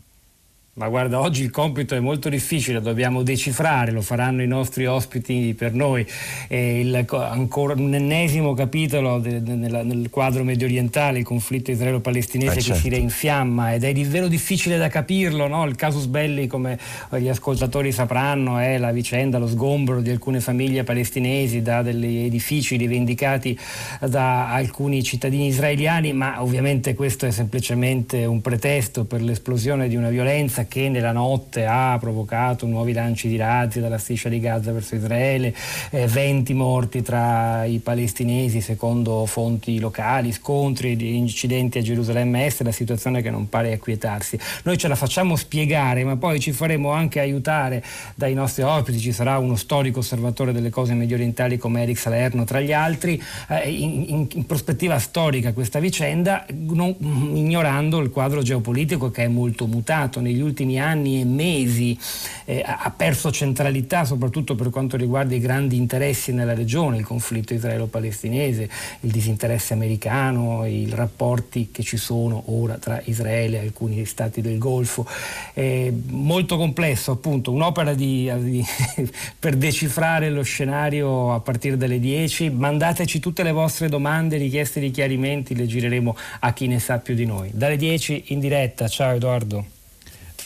Ma 0.74 0.88
guarda, 0.88 1.20
oggi 1.20 1.42
il 1.42 1.50
compito 1.50 1.94
è 1.94 2.00
molto 2.00 2.30
difficile, 2.30 2.80
dobbiamo 2.80 3.22
decifrare, 3.22 3.90
lo 3.90 4.00
faranno 4.00 4.42
i 4.42 4.46
nostri 4.46 4.86
ospiti 4.86 5.54
per 5.54 5.74
noi. 5.74 6.06
Il, 6.48 7.04
ancora 7.10 7.74
un 7.74 7.92
ennesimo 7.92 8.54
capitolo 8.54 9.18
de, 9.18 9.42
de, 9.42 9.54
nella, 9.54 9.82
nel 9.82 10.08
quadro 10.08 10.44
medio 10.44 10.66
orientale, 10.66 11.18
il 11.18 11.26
conflitto 11.26 11.72
israelo-palestinese 11.72 12.52
eh, 12.52 12.54
che 12.54 12.62
certo. 12.62 12.80
si 12.80 12.88
reinfiamma 12.88 13.74
ed 13.74 13.84
è 13.84 13.92
davvero 13.92 14.28
difficile 14.28 14.78
da 14.78 14.88
capirlo. 14.88 15.46
No? 15.46 15.66
Il 15.66 15.76
casus 15.76 16.06
belli, 16.06 16.46
come 16.46 16.78
gli 17.18 17.28
ascoltatori 17.28 17.92
sapranno, 17.92 18.56
è 18.56 18.78
la 18.78 18.92
vicenda, 18.92 19.36
lo 19.36 19.48
sgombro 19.48 20.00
di 20.00 20.08
alcune 20.08 20.40
famiglie 20.40 20.84
palestinesi 20.84 21.60
da 21.60 21.82
degli 21.82 22.24
edifici 22.24 22.76
rivendicati 22.76 23.58
da 24.00 24.50
alcuni 24.50 25.02
cittadini 25.02 25.48
israeliani, 25.48 26.14
ma 26.14 26.42
ovviamente 26.42 26.94
questo 26.94 27.26
è 27.26 27.30
semplicemente 27.30 28.24
un 28.24 28.40
pretesto 28.40 29.04
per 29.04 29.20
l'esplosione 29.20 29.86
di 29.86 29.96
una 29.96 30.08
violenza 30.08 30.60
violenza 30.62 30.66
che 30.66 30.88
nella 30.88 31.12
notte 31.12 31.66
ha 31.66 31.96
provocato 31.98 32.66
nuovi 32.66 32.92
lanci 32.92 33.28
di 33.28 33.36
razzi 33.36 33.80
dalla 33.80 33.98
striscia 33.98 34.28
di 34.28 34.40
Gaza 34.40 34.72
verso 34.72 34.94
Israele, 34.94 35.54
eh, 35.90 36.06
20 36.06 36.54
morti 36.54 37.02
tra 37.02 37.64
i 37.64 37.78
palestinesi 37.78 38.60
secondo 38.60 39.26
fonti 39.26 39.78
locali, 39.78 40.32
scontri, 40.32 41.16
incidenti 41.16 41.78
a 41.78 41.82
Gerusalemme 41.82 42.46
Est, 42.46 42.62
la 42.62 42.72
situazione 42.72 43.22
che 43.22 43.30
non 43.30 43.48
pare 43.48 43.72
acquietarsi. 43.72 44.38
Noi 44.64 44.78
ce 44.78 44.88
la 44.88 44.94
facciamo 44.94 45.36
spiegare, 45.36 46.04
ma 46.04 46.16
poi 46.16 46.40
ci 46.40 46.52
faremo 46.52 46.90
anche 46.90 47.20
aiutare 47.20 47.82
dai 48.14 48.34
nostri 48.34 48.62
ospiti, 48.62 48.98
ci 48.98 49.12
sarà 49.12 49.38
uno 49.38 49.56
storico 49.56 50.00
osservatore 50.00 50.52
delle 50.52 50.70
cose 50.70 50.94
medio 50.94 51.16
orientali 51.16 51.58
come 51.58 51.82
Eric 51.82 51.98
Salerno 51.98 52.44
tra 52.44 52.60
gli 52.60 52.72
altri, 52.72 53.20
eh, 53.48 53.70
in, 53.70 54.04
in, 54.08 54.26
in, 54.32 54.46
prospettiva 54.46 54.98
storica 54.98 55.52
questa 55.52 55.78
vicenda, 55.78 56.44
non, 56.52 56.94
ignorando 56.98 57.98
il 57.98 58.10
quadro 58.10 58.42
geopolitico 58.42 59.10
che 59.10 59.24
è 59.24 59.28
molto 59.28 59.66
mutato. 59.66 60.20
Negli 60.20 60.40
ultimi 60.40 60.51
ultimi 60.52 60.78
anni 60.78 61.20
e 61.20 61.24
mesi 61.24 61.98
eh, 62.44 62.62
ha 62.64 62.92
perso 62.94 63.32
centralità 63.32 64.04
soprattutto 64.04 64.54
per 64.54 64.68
quanto 64.70 64.96
riguarda 64.96 65.34
i 65.34 65.40
grandi 65.40 65.76
interessi 65.76 66.32
nella 66.32 66.54
regione, 66.54 66.98
il 66.98 67.04
conflitto 67.04 67.54
israelo-palestinese, 67.54 68.68
il 69.00 69.10
disinteresse 69.10 69.72
americano, 69.72 70.66
i 70.66 70.88
rapporti 70.90 71.70
che 71.72 71.82
ci 71.82 71.96
sono 71.96 72.44
ora 72.46 72.76
tra 72.76 73.00
Israele 73.06 73.56
e 73.56 73.60
alcuni 73.64 74.04
stati 74.04 74.40
del 74.40 74.58
Golfo. 74.58 75.06
È 75.52 75.90
molto 76.08 76.56
complesso 76.56 77.12
appunto, 77.12 77.50
un'opera 77.50 77.94
di, 77.94 78.30
di, 78.38 78.64
per 79.38 79.56
decifrare 79.56 80.28
lo 80.30 80.42
scenario 80.42 81.32
a 81.32 81.40
partire 81.40 81.76
dalle 81.76 81.98
10. 81.98 82.50
Mandateci 82.50 83.18
tutte 83.18 83.42
le 83.42 83.52
vostre 83.52 83.88
domande, 83.88 84.36
richieste 84.36 84.80
di 84.80 84.90
chiarimenti, 84.90 85.54
le 85.54 85.66
gireremo 85.66 86.14
a 86.40 86.52
chi 86.52 86.66
ne 86.66 86.78
sa 86.78 86.98
più 86.98 87.14
di 87.14 87.24
noi. 87.24 87.50
Dalle 87.52 87.76
10 87.76 88.24
in 88.28 88.40
diretta, 88.40 88.88
ciao 88.88 89.14
Edoardo. 89.14 89.81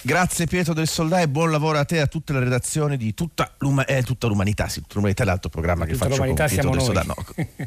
Grazie 0.02 0.46
Pietro 0.46 0.72
del 0.72 0.86
Soldà 0.86 1.20
e 1.20 1.28
buon 1.28 1.50
lavoro 1.50 1.78
a 1.78 1.84
te 1.84 1.96
e 1.96 2.00
a 2.00 2.06
tutte 2.06 2.32
le 2.32 2.38
redazioni 2.38 2.96
di 2.96 3.12
tutta, 3.12 3.54
l'uma- 3.58 3.84
eh, 3.84 4.02
tutta 4.02 4.28
l'umanità, 4.28 4.68
sì, 4.68 4.80
tutta 4.80 4.94
l'umanità 4.94 5.24
è 5.24 5.26
l'altro 5.26 5.50
programma 5.50 5.84
che 5.84 5.92
tutta 5.92 6.04
faccio 6.08 6.22
con 6.22 6.34
Pietro 6.34 6.48
siamo 6.48 6.70
del. 6.70 6.80
Soldà. 6.80 7.02
No, 7.02 7.14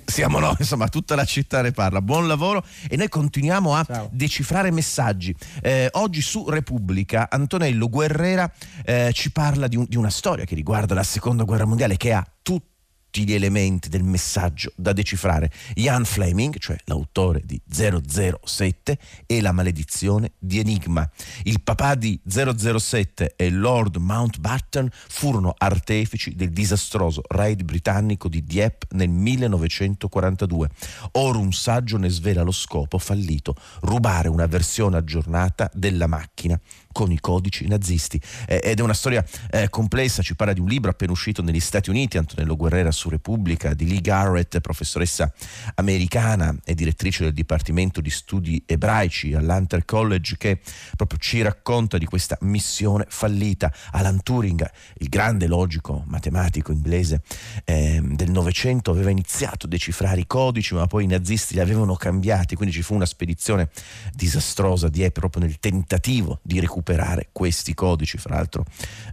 siamo 0.05 0.39
noi, 0.39 0.55
insomma, 0.59 0.87
tutta 0.87 1.15
la 1.15 1.25
città 1.25 1.61
ne 1.61 1.71
parla. 1.71 2.01
Buon 2.01 2.27
lavoro 2.27 2.63
e 2.89 2.95
noi 2.95 3.09
continuiamo 3.09 3.75
a 3.75 3.83
Ciao. 3.83 4.09
decifrare 4.11 4.71
messaggi. 4.71 5.35
Eh, 5.61 5.89
oggi 5.93 6.21
su 6.21 6.49
Repubblica 6.49 7.27
Antonello 7.29 7.89
Guerrera 7.89 8.49
eh, 8.85 9.11
ci 9.13 9.31
parla 9.31 9.67
di, 9.67 9.75
un, 9.75 9.85
di 9.87 9.97
una 9.97 10.09
storia 10.09 10.45
che 10.45 10.55
riguarda 10.55 10.93
la 10.93 11.03
seconda 11.03 11.43
guerra 11.43 11.65
mondiale 11.65 11.97
che 11.97 12.13
ha 12.13 12.25
tutto 12.41 12.67
tutti 13.09 13.25
gli 13.25 13.33
elementi 13.33 13.89
del 13.89 14.03
messaggio 14.03 14.71
da 14.75 14.93
decifrare. 14.93 15.51
Ian 15.75 16.05
Fleming, 16.05 16.57
cioè 16.59 16.77
l'autore 16.85 17.41
di 17.43 17.59
007 17.67 18.97
e 19.25 19.41
la 19.41 19.51
maledizione 19.51 20.33
di 20.37 20.59
Enigma. 20.59 21.09
Il 21.43 21.61
papà 21.61 21.95
di 21.95 22.19
007 22.23 23.33
e 23.35 23.49
Lord 23.49 23.95
Mountbatten 23.95 24.89
furono 24.91 25.55
artefici 25.57 26.35
del 26.35 26.51
disastroso 26.51 27.23
raid 27.27 27.63
britannico 27.63 28.29
di 28.29 28.43
Dieppe 28.43 28.85
nel 28.91 29.09
1942. 29.09 30.69
Ora 31.13 31.37
un 31.39 31.51
saggio 31.51 31.97
ne 31.97 32.09
svela 32.09 32.43
lo 32.43 32.51
scopo 32.51 32.99
fallito, 32.99 33.55
rubare 33.81 34.27
una 34.29 34.45
versione 34.45 34.97
aggiornata 34.97 35.69
della 35.73 36.05
macchina 36.05 36.59
con 36.99 37.13
i 37.13 37.19
codici 37.21 37.65
nazisti. 37.65 38.19
Eh, 38.45 38.59
ed 38.61 38.79
è 38.79 38.81
una 38.81 38.93
storia 38.93 39.23
eh, 39.51 39.69
complessa, 39.69 40.21
ci 40.21 40.35
parla 40.35 40.51
di 40.51 40.59
un 40.59 40.67
libro 40.67 40.91
appena 40.91 41.13
uscito 41.13 41.41
negli 41.41 41.61
Stati 41.61 41.89
Uniti, 41.89 42.17
Antonello 42.17 42.57
Guerrera 42.57 42.91
su 42.91 43.07
Repubblica, 43.07 43.73
di 43.73 43.87
Lee 43.87 44.01
Garrett, 44.01 44.59
professoressa 44.59 45.31
americana 45.75 46.53
e 46.65 46.75
direttrice 46.75 47.23
del 47.23 47.31
Dipartimento 47.31 48.01
di 48.01 48.09
Studi 48.09 48.61
Ebraici 48.65 49.33
all'Hunter 49.33 49.85
College, 49.85 50.35
che 50.35 50.59
proprio 50.97 51.17
ci 51.19 51.41
racconta 51.41 51.97
di 51.97 52.03
questa 52.03 52.37
missione 52.41 53.05
fallita. 53.07 53.73
Alan 53.91 54.21
Turing, 54.21 54.69
il 54.97 55.07
grande 55.07 55.47
logico 55.47 56.03
matematico 56.05 56.73
inglese 56.73 57.21
eh, 57.63 58.01
del 58.03 58.29
Novecento, 58.29 58.91
aveva 58.91 59.09
iniziato 59.09 59.67
a 59.67 59.69
decifrare 59.69 60.19
i 60.19 60.27
codici, 60.27 60.73
ma 60.73 60.85
poi 60.85 61.05
i 61.05 61.07
nazisti 61.07 61.53
li 61.53 61.61
avevano 61.61 61.95
cambiati, 61.95 62.55
quindi 62.55 62.75
ci 62.75 62.81
fu 62.81 62.93
una 62.93 63.05
spedizione 63.05 63.69
disastrosa 64.13 64.89
di 64.89 65.05
E 65.05 65.11
proprio 65.11 65.43
nel 65.43 65.59
tentativo 65.59 66.41
di 66.43 66.59
recuperare 66.59 66.87
recuperare 66.89 67.29
questi 67.31 67.73
codici, 67.73 68.17
fra 68.17 68.35
l'altro 68.35 68.65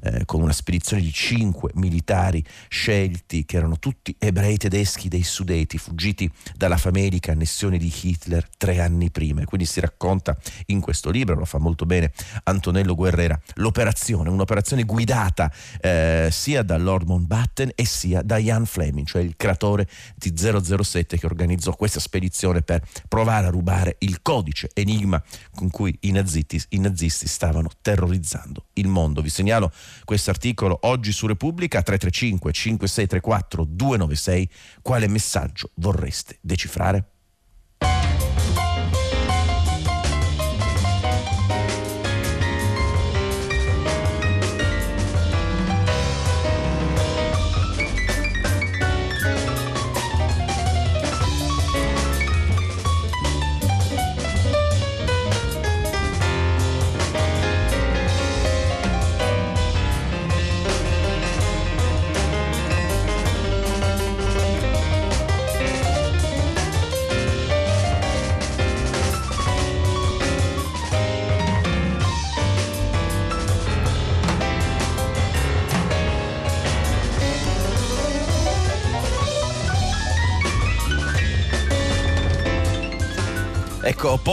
eh, 0.02 0.24
con 0.24 0.40
una 0.40 0.52
spedizione 0.52 1.02
di 1.02 1.12
cinque 1.12 1.70
militari 1.74 2.42
scelti 2.68 3.44
che 3.44 3.56
erano 3.56 3.78
tutti 3.78 4.14
ebrei 4.18 4.56
tedeschi 4.56 5.08
dei 5.08 5.22
Sudeti, 5.22 5.76
fuggiti 5.76 6.30
dalla 6.56 6.78
famelica 6.78 7.32
annessione 7.32 7.76
di 7.76 7.92
Hitler 8.02 8.48
tre 8.56 8.80
anni 8.80 9.10
prima. 9.10 9.42
E 9.42 9.44
quindi 9.44 9.66
si 9.66 9.80
racconta 9.80 10.36
in 10.66 10.80
questo 10.80 11.10
libro, 11.10 11.34
lo 11.34 11.44
fa 11.44 11.58
molto 11.58 11.84
bene 11.84 12.12
Antonello 12.44 12.94
Guerrera, 12.94 13.38
l'operazione, 13.54 14.30
un'operazione 14.30 14.84
guidata 14.84 15.52
eh, 15.80 16.28
sia 16.30 16.62
da 16.62 16.78
Lord 16.78 17.06
Mountbatten 17.06 17.72
e 17.74 17.84
sia 17.84 18.22
da 18.22 18.38
Jan 18.38 18.64
Fleming, 18.64 19.06
cioè 19.06 19.22
il 19.22 19.34
creatore 19.36 19.86
di 20.14 20.32
007 20.34 21.18
che 21.18 21.26
organizzò 21.26 21.74
questa 21.74 22.00
spedizione 22.00 22.62
per 22.62 22.82
provare 23.08 23.46
a 23.46 23.50
rubare 23.50 23.96
il 24.00 24.22
codice 24.22 24.70
enigma 24.72 25.22
con 25.54 25.70
cui 25.70 25.96
i 26.00 26.10
nazisti, 26.10 26.62
i 26.70 26.78
nazisti 26.78 27.26
stavano 27.26 27.55
terrorizzando 27.80 28.66
il 28.74 28.88
mondo. 28.88 29.20
Vi 29.20 29.28
segnalo 29.28 29.72
questo 30.04 30.30
articolo 30.30 30.78
oggi 30.82 31.12
su 31.12 31.26
Repubblica 31.26 31.82
335 31.82 32.52
5634 32.52 33.64
296. 33.64 34.50
Quale 34.82 35.08
messaggio 35.08 35.70
vorreste 35.74 36.38
decifrare? 36.40 37.15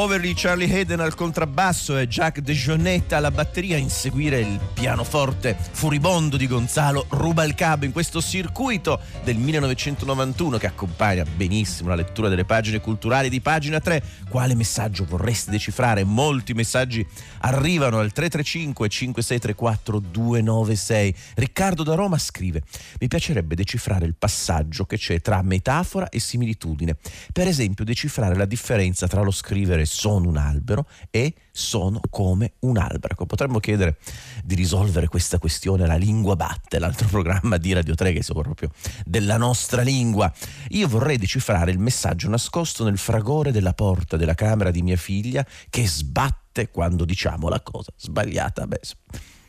Poveri 0.04 0.34
Charlie 0.36 0.70
Hayden 0.70 1.00
al 1.00 1.16
contrabbasso 1.16 1.98
e 1.98 2.10
Jack 2.10 2.42
DeJohnette 2.42 3.16
alla 3.16 3.32
batteria, 3.32 3.78
inseguire 3.78 4.42
il 4.42 4.60
pianoforte 4.74 5.56
furibondo 5.72 6.36
di 6.36 6.46
Gonzalo 6.46 7.06
Rubalcaba 7.08 7.86
in 7.86 7.94
questo 7.94 8.20
circuito 8.20 9.00
del 9.24 9.38
1991 9.38 10.58
che 10.58 10.68
accompagna 10.68 11.24
benissimo 11.24 11.88
la 11.88 11.96
lettura 11.96 12.28
delle 12.28 12.44
pagine 12.44 12.82
culturali 12.82 13.30
di 13.30 13.40
pagina 13.40 13.80
3. 13.80 14.04
Quale 14.28 14.56
messaggio 14.56 15.06
vorreste 15.06 15.52
decifrare? 15.52 16.04
Molti 16.04 16.54
messaggi 16.54 17.08
arrivano 17.40 18.00
al 18.00 18.12
335 18.12 18.90
5634 18.90 20.00
296. 20.00 21.16
Riccardo 21.36 21.84
da 21.84 21.96
Roma 21.96 22.18
scrive: 22.18 22.62
Mi 23.00 23.08
piacerebbe 23.08 23.56
decifrare 23.56 24.06
il 24.06 24.16
passaggio 24.20 24.84
che 24.84 24.98
c'è 24.98 25.22
tra 25.22 25.42
metafora 25.44 26.10
e 26.10 26.20
similitudine. 26.20 26.98
Per 27.32 27.48
esempio, 27.48 27.86
decifrare 27.86 28.36
la 28.36 28.44
differenza 28.44 29.08
tra 29.08 29.22
lo 29.22 29.32
scrivere 29.32 29.92
sono 29.94 30.28
un 30.28 30.38
albero 30.38 30.88
e 31.12 31.36
sono 31.52 32.02
come 32.10 32.54
un 32.60 32.78
albero. 32.78 33.14
Ecco, 33.14 33.26
potremmo 33.26 33.60
chiedere 33.60 33.98
di 34.44 34.56
risolvere 34.56 35.08
questa 35.08 35.38
questione 35.38 35.84
alla 35.84 35.96
Lingua 35.96 36.36
Batte, 36.36 36.80
l'altro 36.80 37.08
programma 37.08 37.58
di 37.58 37.74
Radio 37.74 37.94
3 37.94 38.12
che 38.12 38.20
è 38.20 38.34
proprio 38.34 38.72
della 39.06 39.38
nostra 39.38 39.84
lingua. 39.84 40.34
Io 40.70 40.88
vorrei 40.88 41.18
decifrare 41.18 41.72
il 41.72 41.78
messaggio 41.78 42.28
nascosto 42.28 42.84
nel 42.84 42.98
fragore 42.98 43.52
della 43.52 43.74
porta 43.74 44.18
della 44.18 44.34
camera 44.34 44.72
di 44.72 44.82
mia 44.82 44.98
figlia 44.98 45.46
che 45.70 45.88
sbatte 45.88 46.70
quando 46.72 47.06
diciamo 47.06 47.48
la 47.48 47.62
cosa 47.62 47.92
sbagliata. 47.96 48.66
Beh, 48.66 48.82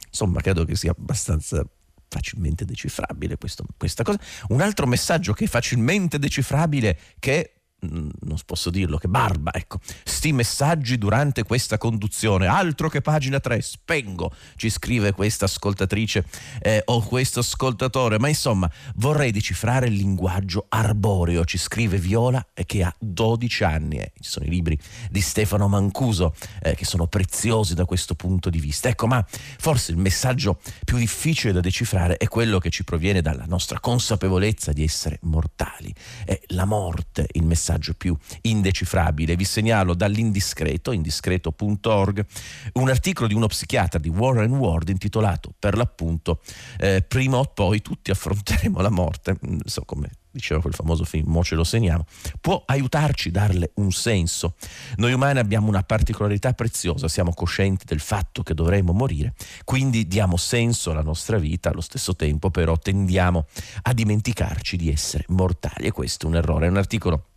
insomma, 0.06 0.40
credo 0.42 0.64
che 0.64 0.76
sia 0.76 0.90
abbastanza 0.90 1.66
facilmente 2.06 2.64
decifrabile 2.64 3.38
questo, 3.38 3.64
questa 3.76 4.02
cosa. 4.02 4.20
Un 4.48 4.60
altro 4.60 4.86
messaggio 4.86 5.32
che 5.32 5.44
è 5.44 5.48
facilmente 5.48 6.18
decifrabile 6.18 6.98
che 7.18 7.63
non 7.88 8.38
posso 8.44 8.70
dirlo, 8.70 8.98
che 8.98 9.08
barba, 9.08 9.52
ecco, 9.52 9.78
sti 10.04 10.32
messaggi 10.32 10.98
durante 10.98 11.42
questa 11.42 11.78
conduzione, 11.78 12.46
altro 12.46 12.88
che 12.88 13.00
pagina 13.00 13.40
3, 13.40 13.60
spengo, 13.60 14.32
ci 14.56 14.70
scrive 14.70 15.12
questa 15.12 15.44
ascoltatrice 15.44 16.24
eh, 16.60 16.82
o 16.86 17.02
questo 17.02 17.40
ascoltatore, 17.40 18.18
ma 18.18 18.28
insomma 18.28 18.70
vorrei 18.96 19.30
decifrare 19.30 19.86
il 19.86 19.94
linguaggio 19.94 20.66
arboreo, 20.68 21.44
ci 21.44 21.58
scrive 21.58 21.98
Viola 21.98 22.44
eh, 22.54 22.64
che 22.64 22.82
ha 22.82 22.94
12 22.98 23.64
anni, 23.64 23.98
eh. 23.98 24.12
ci 24.20 24.30
sono 24.30 24.46
i 24.46 24.48
libri 24.48 24.78
di 25.10 25.20
Stefano 25.20 25.68
Mancuso 25.68 26.34
eh, 26.62 26.74
che 26.74 26.84
sono 26.84 27.06
preziosi 27.06 27.74
da 27.74 27.84
questo 27.84 28.14
punto 28.14 28.50
di 28.50 28.58
vista, 28.58 28.88
ecco, 28.88 29.06
ma 29.06 29.24
forse 29.28 29.92
il 29.92 29.98
messaggio 29.98 30.60
più 30.84 30.96
difficile 30.96 31.52
da 31.52 31.60
decifrare 31.60 32.16
è 32.16 32.28
quello 32.28 32.58
che 32.58 32.70
ci 32.70 32.84
proviene 32.84 33.20
dalla 33.20 33.44
nostra 33.46 33.80
consapevolezza 33.80 34.72
di 34.72 34.82
essere 34.82 35.18
mortali, 35.22 35.94
è 36.24 36.40
la 36.48 36.64
morte, 36.64 37.26
il 37.32 37.44
messaggio 37.44 37.73
messaggio 37.74 37.94
più 37.94 38.16
indecifrabile. 38.42 39.36
Vi 39.36 39.44
segnalo 39.44 39.94
dall'indiscreto, 39.94 40.92
indiscreto.org, 40.92 42.26
un 42.74 42.88
articolo 42.88 43.26
di 43.26 43.34
uno 43.34 43.46
psichiatra 43.46 43.98
di 43.98 44.08
Warren 44.08 44.52
Ward 44.52 44.88
intitolato 44.88 45.52
per 45.58 45.76
l'appunto 45.76 46.40
eh, 46.78 47.02
Prima 47.06 47.38
o 47.38 47.44
poi 47.44 47.80
tutti 47.82 48.10
affronteremo 48.10 48.80
la 48.80 48.90
morte, 48.90 49.36
non 49.40 49.56
mm, 49.56 49.60
so 49.64 49.82
come 49.84 50.10
diceva 50.34 50.60
quel 50.60 50.74
famoso 50.74 51.04
film, 51.04 51.30
mo 51.30 51.44
ce 51.44 51.54
lo 51.54 51.62
segniamo, 51.62 52.04
può 52.40 52.60
aiutarci 52.66 53.28
a 53.28 53.32
darle 53.32 53.70
un 53.74 53.92
senso. 53.92 54.56
Noi 54.96 55.12
umani 55.12 55.38
abbiamo 55.38 55.68
una 55.68 55.84
particolarità 55.84 56.52
preziosa, 56.54 57.06
siamo 57.06 57.32
coscienti 57.32 57.84
del 57.84 58.00
fatto 58.00 58.42
che 58.42 58.52
dovremo 58.52 58.92
morire, 58.92 59.34
quindi 59.62 60.08
diamo 60.08 60.36
senso 60.36 60.90
alla 60.90 61.02
nostra 61.02 61.38
vita, 61.38 61.70
allo 61.70 61.80
stesso 61.80 62.16
tempo 62.16 62.50
però 62.50 62.76
tendiamo 62.76 63.46
a 63.82 63.92
dimenticarci 63.92 64.76
di 64.76 64.90
essere 64.90 65.24
mortali 65.28 65.86
e 65.86 65.92
questo 65.92 66.26
è 66.26 66.28
un 66.28 66.36
errore. 66.36 66.66
È 66.66 66.70
un 66.70 66.78
articolo 66.78 67.33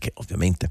che 0.00 0.10
ovviamente 0.14 0.68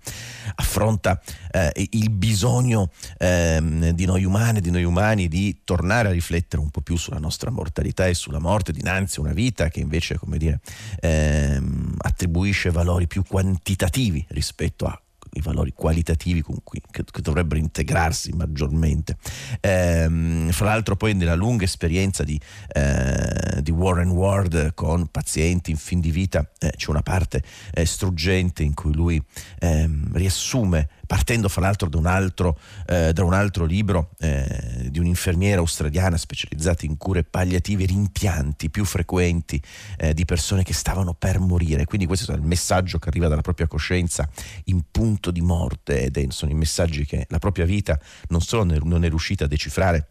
affronta 0.55 1.21
eh, 1.51 1.71
il 1.91 2.09
bisogno 2.09 2.91
eh, 3.17 3.91
di 3.93 4.05
noi 4.05 4.25
umani, 4.25 4.59
di 4.59 4.71
noi 4.71 4.83
umani 4.83 5.29
di 5.29 5.61
tornare 5.63 6.09
a 6.09 6.11
riflettere 6.11 6.61
un 6.61 6.69
po' 6.69 6.81
più 6.81 6.97
sulla 6.97 7.19
nostra 7.19 7.49
mortalità 7.49 8.07
e 8.07 8.13
sulla 8.13 8.39
morte 8.39 8.73
dinanzi 8.73 9.19
a 9.19 9.21
una 9.21 9.33
vita 9.33 9.69
che 9.69 9.79
invece, 9.79 10.17
come 10.17 10.37
dire, 10.37 10.59
ehm, 10.99 11.95
attribuisce 11.99 12.71
valori 12.71 13.07
più 13.07 13.23
quantitativi 13.23 14.25
rispetto 14.29 14.85
a 14.85 15.01
i 15.33 15.41
valori 15.41 15.73
qualitativi 15.73 16.41
cui, 16.41 16.81
che, 16.91 17.03
che, 17.03 17.21
dovrebbero 17.21 17.59
integrarsi 17.59 18.31
maggiormente. 18.33 19.17
Ehm, 19.61 20.51
fra 20.51 20.65
l'altro 20.65 20.95
poi 20.95 21.13
nella 21.13 21.35
lunga 21.35 21.65
esperienza 21.65 22.23
di, 22.23 22.39
eh, 22.73 23.61
di, 23.61 23.71
Warren 23.71 24.09
Ward 24.09 24.73
con 24.73 25.07
pazienti 25.07 25.71
in 25.71 25.77
fin 25.77 25.99
di 25.99 26.11
vita 26.11 26.49
eh, 26.59 26.73
c'è 26.75 26.89
una 26.89 27.01
parte 27.01 27.43
eh, 27.71 27.85
struggente 27.85 28.63
in 28.63 28.73
cui 28.73 28.93
lui 28.93 29.21
ehm, 29.59 30.13
riassume 30.13 30.89
partendo 31.09 31.49
fra 31.49 31.61
l'altro 31.61 31.89
da 31.89 31.97
un 31.97 32.05
altro, 32.05 32.59
eh, 32.85 33.13
da 33.13 33.23
un 33.23 33.33
altro 33.33 33.65
libro 33.65 34.11
eh, 34.19 34.89
di 34.91 34.99
un'infermiera 34.99 35.59
australiana 35.59 36.17
specializzata 36.17 36.85
in 36.85 36.97
cure 36.97 37.23
palliative, 37.23 37.85
rimpianti 37.85 38.69
più 38.69 38.85
frequenti 38.85 39.59
eh, 39.97 40.13
di 40.13 40.23
persone 40.25 40.61
che 40.61 40.73
stavano 40.73 41.15
per 41.15 41.39
morire. 41.39 41.85
Quindi 41.85 42.05
questo 42.05 42.31
è 42.31 42.35
il 42.35 42.43
messaggio 42.43 42.99
che 42.99 43.09
arriva 43.09 43.27
dalla 43.27 43.41
propria 43.41 43.65
coscienza 43.65 44.29
in 44.65 44.83
punto 44.91 45.31
di 45.31 45.41
morte 45.41 46.03
ed 46.03 46.29
sono 46.29 46.51
i 46.51 46.53
messaggi 46.55 47.03
che 47.07 47.25
la 47.29 47.39
propria 47.39 47.65
vita 47.65 47.99
non 48.27 48.41
solo 48.41 48.63
non 48.63 49.03
è 49.03 49.09
riuscita 49.09 49.45
a 49.45 49.47
decifrare, 49.47 50.09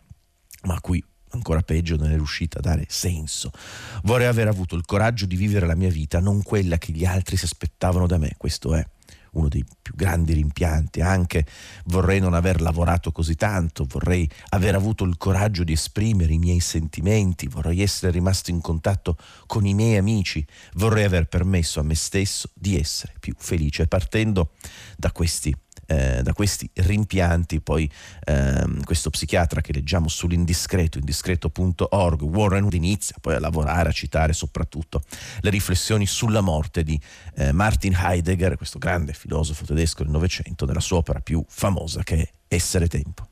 ma 0.65 0.75
a 0.75 0.81
cui 0.81 1.01
ancora 1.31 1.61
peggio 1.61 1.95
non 1.95 2.11
è 2.11 2.15
riuscita 2.15 2.59
a 2.59 2.61
dare 2.61 2.87
senso. 2.89 3.53
Vorrei 4.03 4.27
aver 4.27 4.49
avuto 4.49 4.75
il 4.75 4.85
coraggio 4.85 5.27
di 5.27 5.37
vivere 5.37 5.65
la 5.65 5.77
mia 5.77 5.91
vita, 5.91 6.19
non 6.19 6.43
quella 6.43 6.77
che 6.77 6.91
gli 6.91 7.05
altri 7.05 7.37
si 7.37 7.45
aspettavano 7.45 8.09
da 8.09 8.19
me, 8.19 8.35
questo 8.37 8.75
è 8.75 8.85
uno 9.33 9.49
dei 9.49 9.65
più 9.81 9.95
grandi 9.95 10.33
rimpianti, 10.33 11.01
anche 11.01 11.47
vorrei 11.87 12.21
non 12.21 12.35
aver 12.35 12.61
lavorato 12.61 13.13
così 13.13 13.35
tanto, 13.35 13.85
vorrei 13.85 14.29
aver 14.51 14.75
avuto 14.75 15.05
il 15.05 15.17
coraggio 15.17 15.65
di 15.65 15.73
esprimere 15.73 16.33
i 16.33 16.39
miei 16.39 16.61
sentimenti, 16.61 17.47
vorrei 17.47 17.83
essere 17.83 18.13
rimasto 18.13 18.51
in 18.51 18.61
contatto 18.61 19.17
con 19.47 19.67
i 19.67 19.75
miei 19.75 19.97
amici, 19.97 20.47
vorrei 20.75 21.05
aver 21.05 21.27
permesso 21.27 21.81
a 21.81 21.83
me 21.83 21.95
stesso 21.95 22.51
di 22.55 22.79
essere 22.79 23.15
più 23.21 23.35
felice, 23.37 23.87
partendo 23.87 24.51
da 24.97 25.13
questi 25.13 25.55
eh, 25.89 26.21
da 26.23 26.33
questi 26.35 26.71
rimpianti, 26.75 27.61
poi 27.61 27.91
ehm, 28.25 28.85
questo 28.85 29.11
psichiatra 29.11 29.61
che 29.63 29.73
leggiamo 29.73 30.09
sull'indiscreto, 30.09 30.99
indiscreto.org, 30.99 32.23
Warren 32.23 32.69
inizia 32.73 33.17
poi 33.21 33.35
a 33.35 33.41
lavorare, 33.41 33.89
a 33.89 33.93
citare 33.93 34.35
soprattutto 34.35 35.03
le 35.41 35.51
riflessioni 35.51 36.07
sulla 36.07 36.43
morte 36.43 36.83
di 36.83 37.01
eh, 37.37 37.53
Martin 37.53 37.97
Heidegger, 37.99 38.57
questo 38.57 38.79
grande 38.79 39.15
filosofo 39.15 39.65
tedesco 39.65 40.03
del 40.03 40.13
Novecento, 40.13 40.67
nella 40.67 40.81
sua 40.81 40.99
opera 40.99 41.21
più 41.21 41.43
famosa 41.49 42.03
che 42.03 42.17
è 42.17 42.29
Essere 42.51 42.89
tempo. 42.89 43.28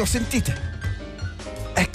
Ecco, 0.00 0.06
sentite. 0.06 0.69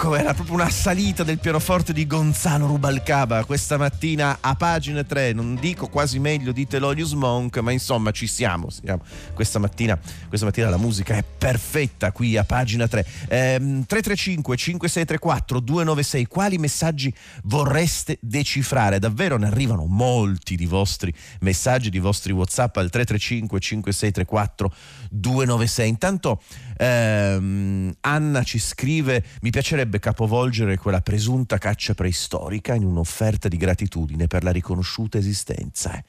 Ecco, 0.06 0.18
era 0.18 0.36
proprio 0.36 0.54
una 0.54 0.70
salita 0.70 1.24
del 1.24 1.40
pianoforte 1.40 1.92
di 1.92 2.06
Gonzalo 2.06 2.68
Rubalcaba 2.68 3.44
questa 3.44 3.76
mattina 3.78 4.38
a 4.40 4.54
pagina 4.54 5.04
3. 5.04 5.34
Non 5.34 5.56
dico 5.56 5.88
quasi 5.88 6.20
meglio 6.20 6.52
di 6.52 6.68
Telonius 6.68 7.14
Monk, 7.14 7.58
ma 7.58 7.72
insomma 7.72 8.12
ci 8.12 8.28
siamo. 8.28 8.70
siamo. 8.70 9.02
Questa, 9.34 9.58
mattina, 9.58 10.00
questa, 10.28 10.46
mattina, 10.46 10.70
la 10.70 10.78
musica 10.78 11.16
è 11.16 11.24
perfetta 11.24 12.12
qui 12.12 12.38
a 12.38 12.44
pagina 12.44 12.88
3. 12.88 13.00
Ehm, 13.30 13.86
335 13.88 14.56
5634 14.56 15.60
296. 15.60 16.28
Quali 16.28 16.60
messaggi 16.60 17.12
vorreste 17.46 18.20
decifrare? 18.22 19.00
Davvero 19.00 19.38
ne 19.38 19.48
arrivano 19.48 19.86
molti 19.86 20.56
di 20.56 20.68
vostri 20.68 21.12
messaggi, 21.40 21.90
di 21.90 21.98
vostri 21.98 22.32
WhatsApp 22.32 22.78
al 22.78 22.92
335 22.92 23.60
5634 23.60 24.74
296. 25.10 25.90
Intanto 25.90 26.44
ehm, 26.78 27.92
Anna 28.02 28.44
ci 28.44 28.60
scrive: 28.60 29.26
Mi 29.42 29.50
piace 29.50 29.76
piacerebbe 29.96 30.00
capovolgere 30.00 30.78
quella 30.78 31.02
presunta 31.02 31.58
caccia 31.58 31.94
preistorica 31.94 32.74
in 32.74 32.84
un'offerta 32.84 33.48
di 33.48 33.58
gratitudine 33.58 34.28
per 34.28 34.44
la 34.44 34.52
riconosciuta 34.52 35.18
esistenza. 35.18 36.04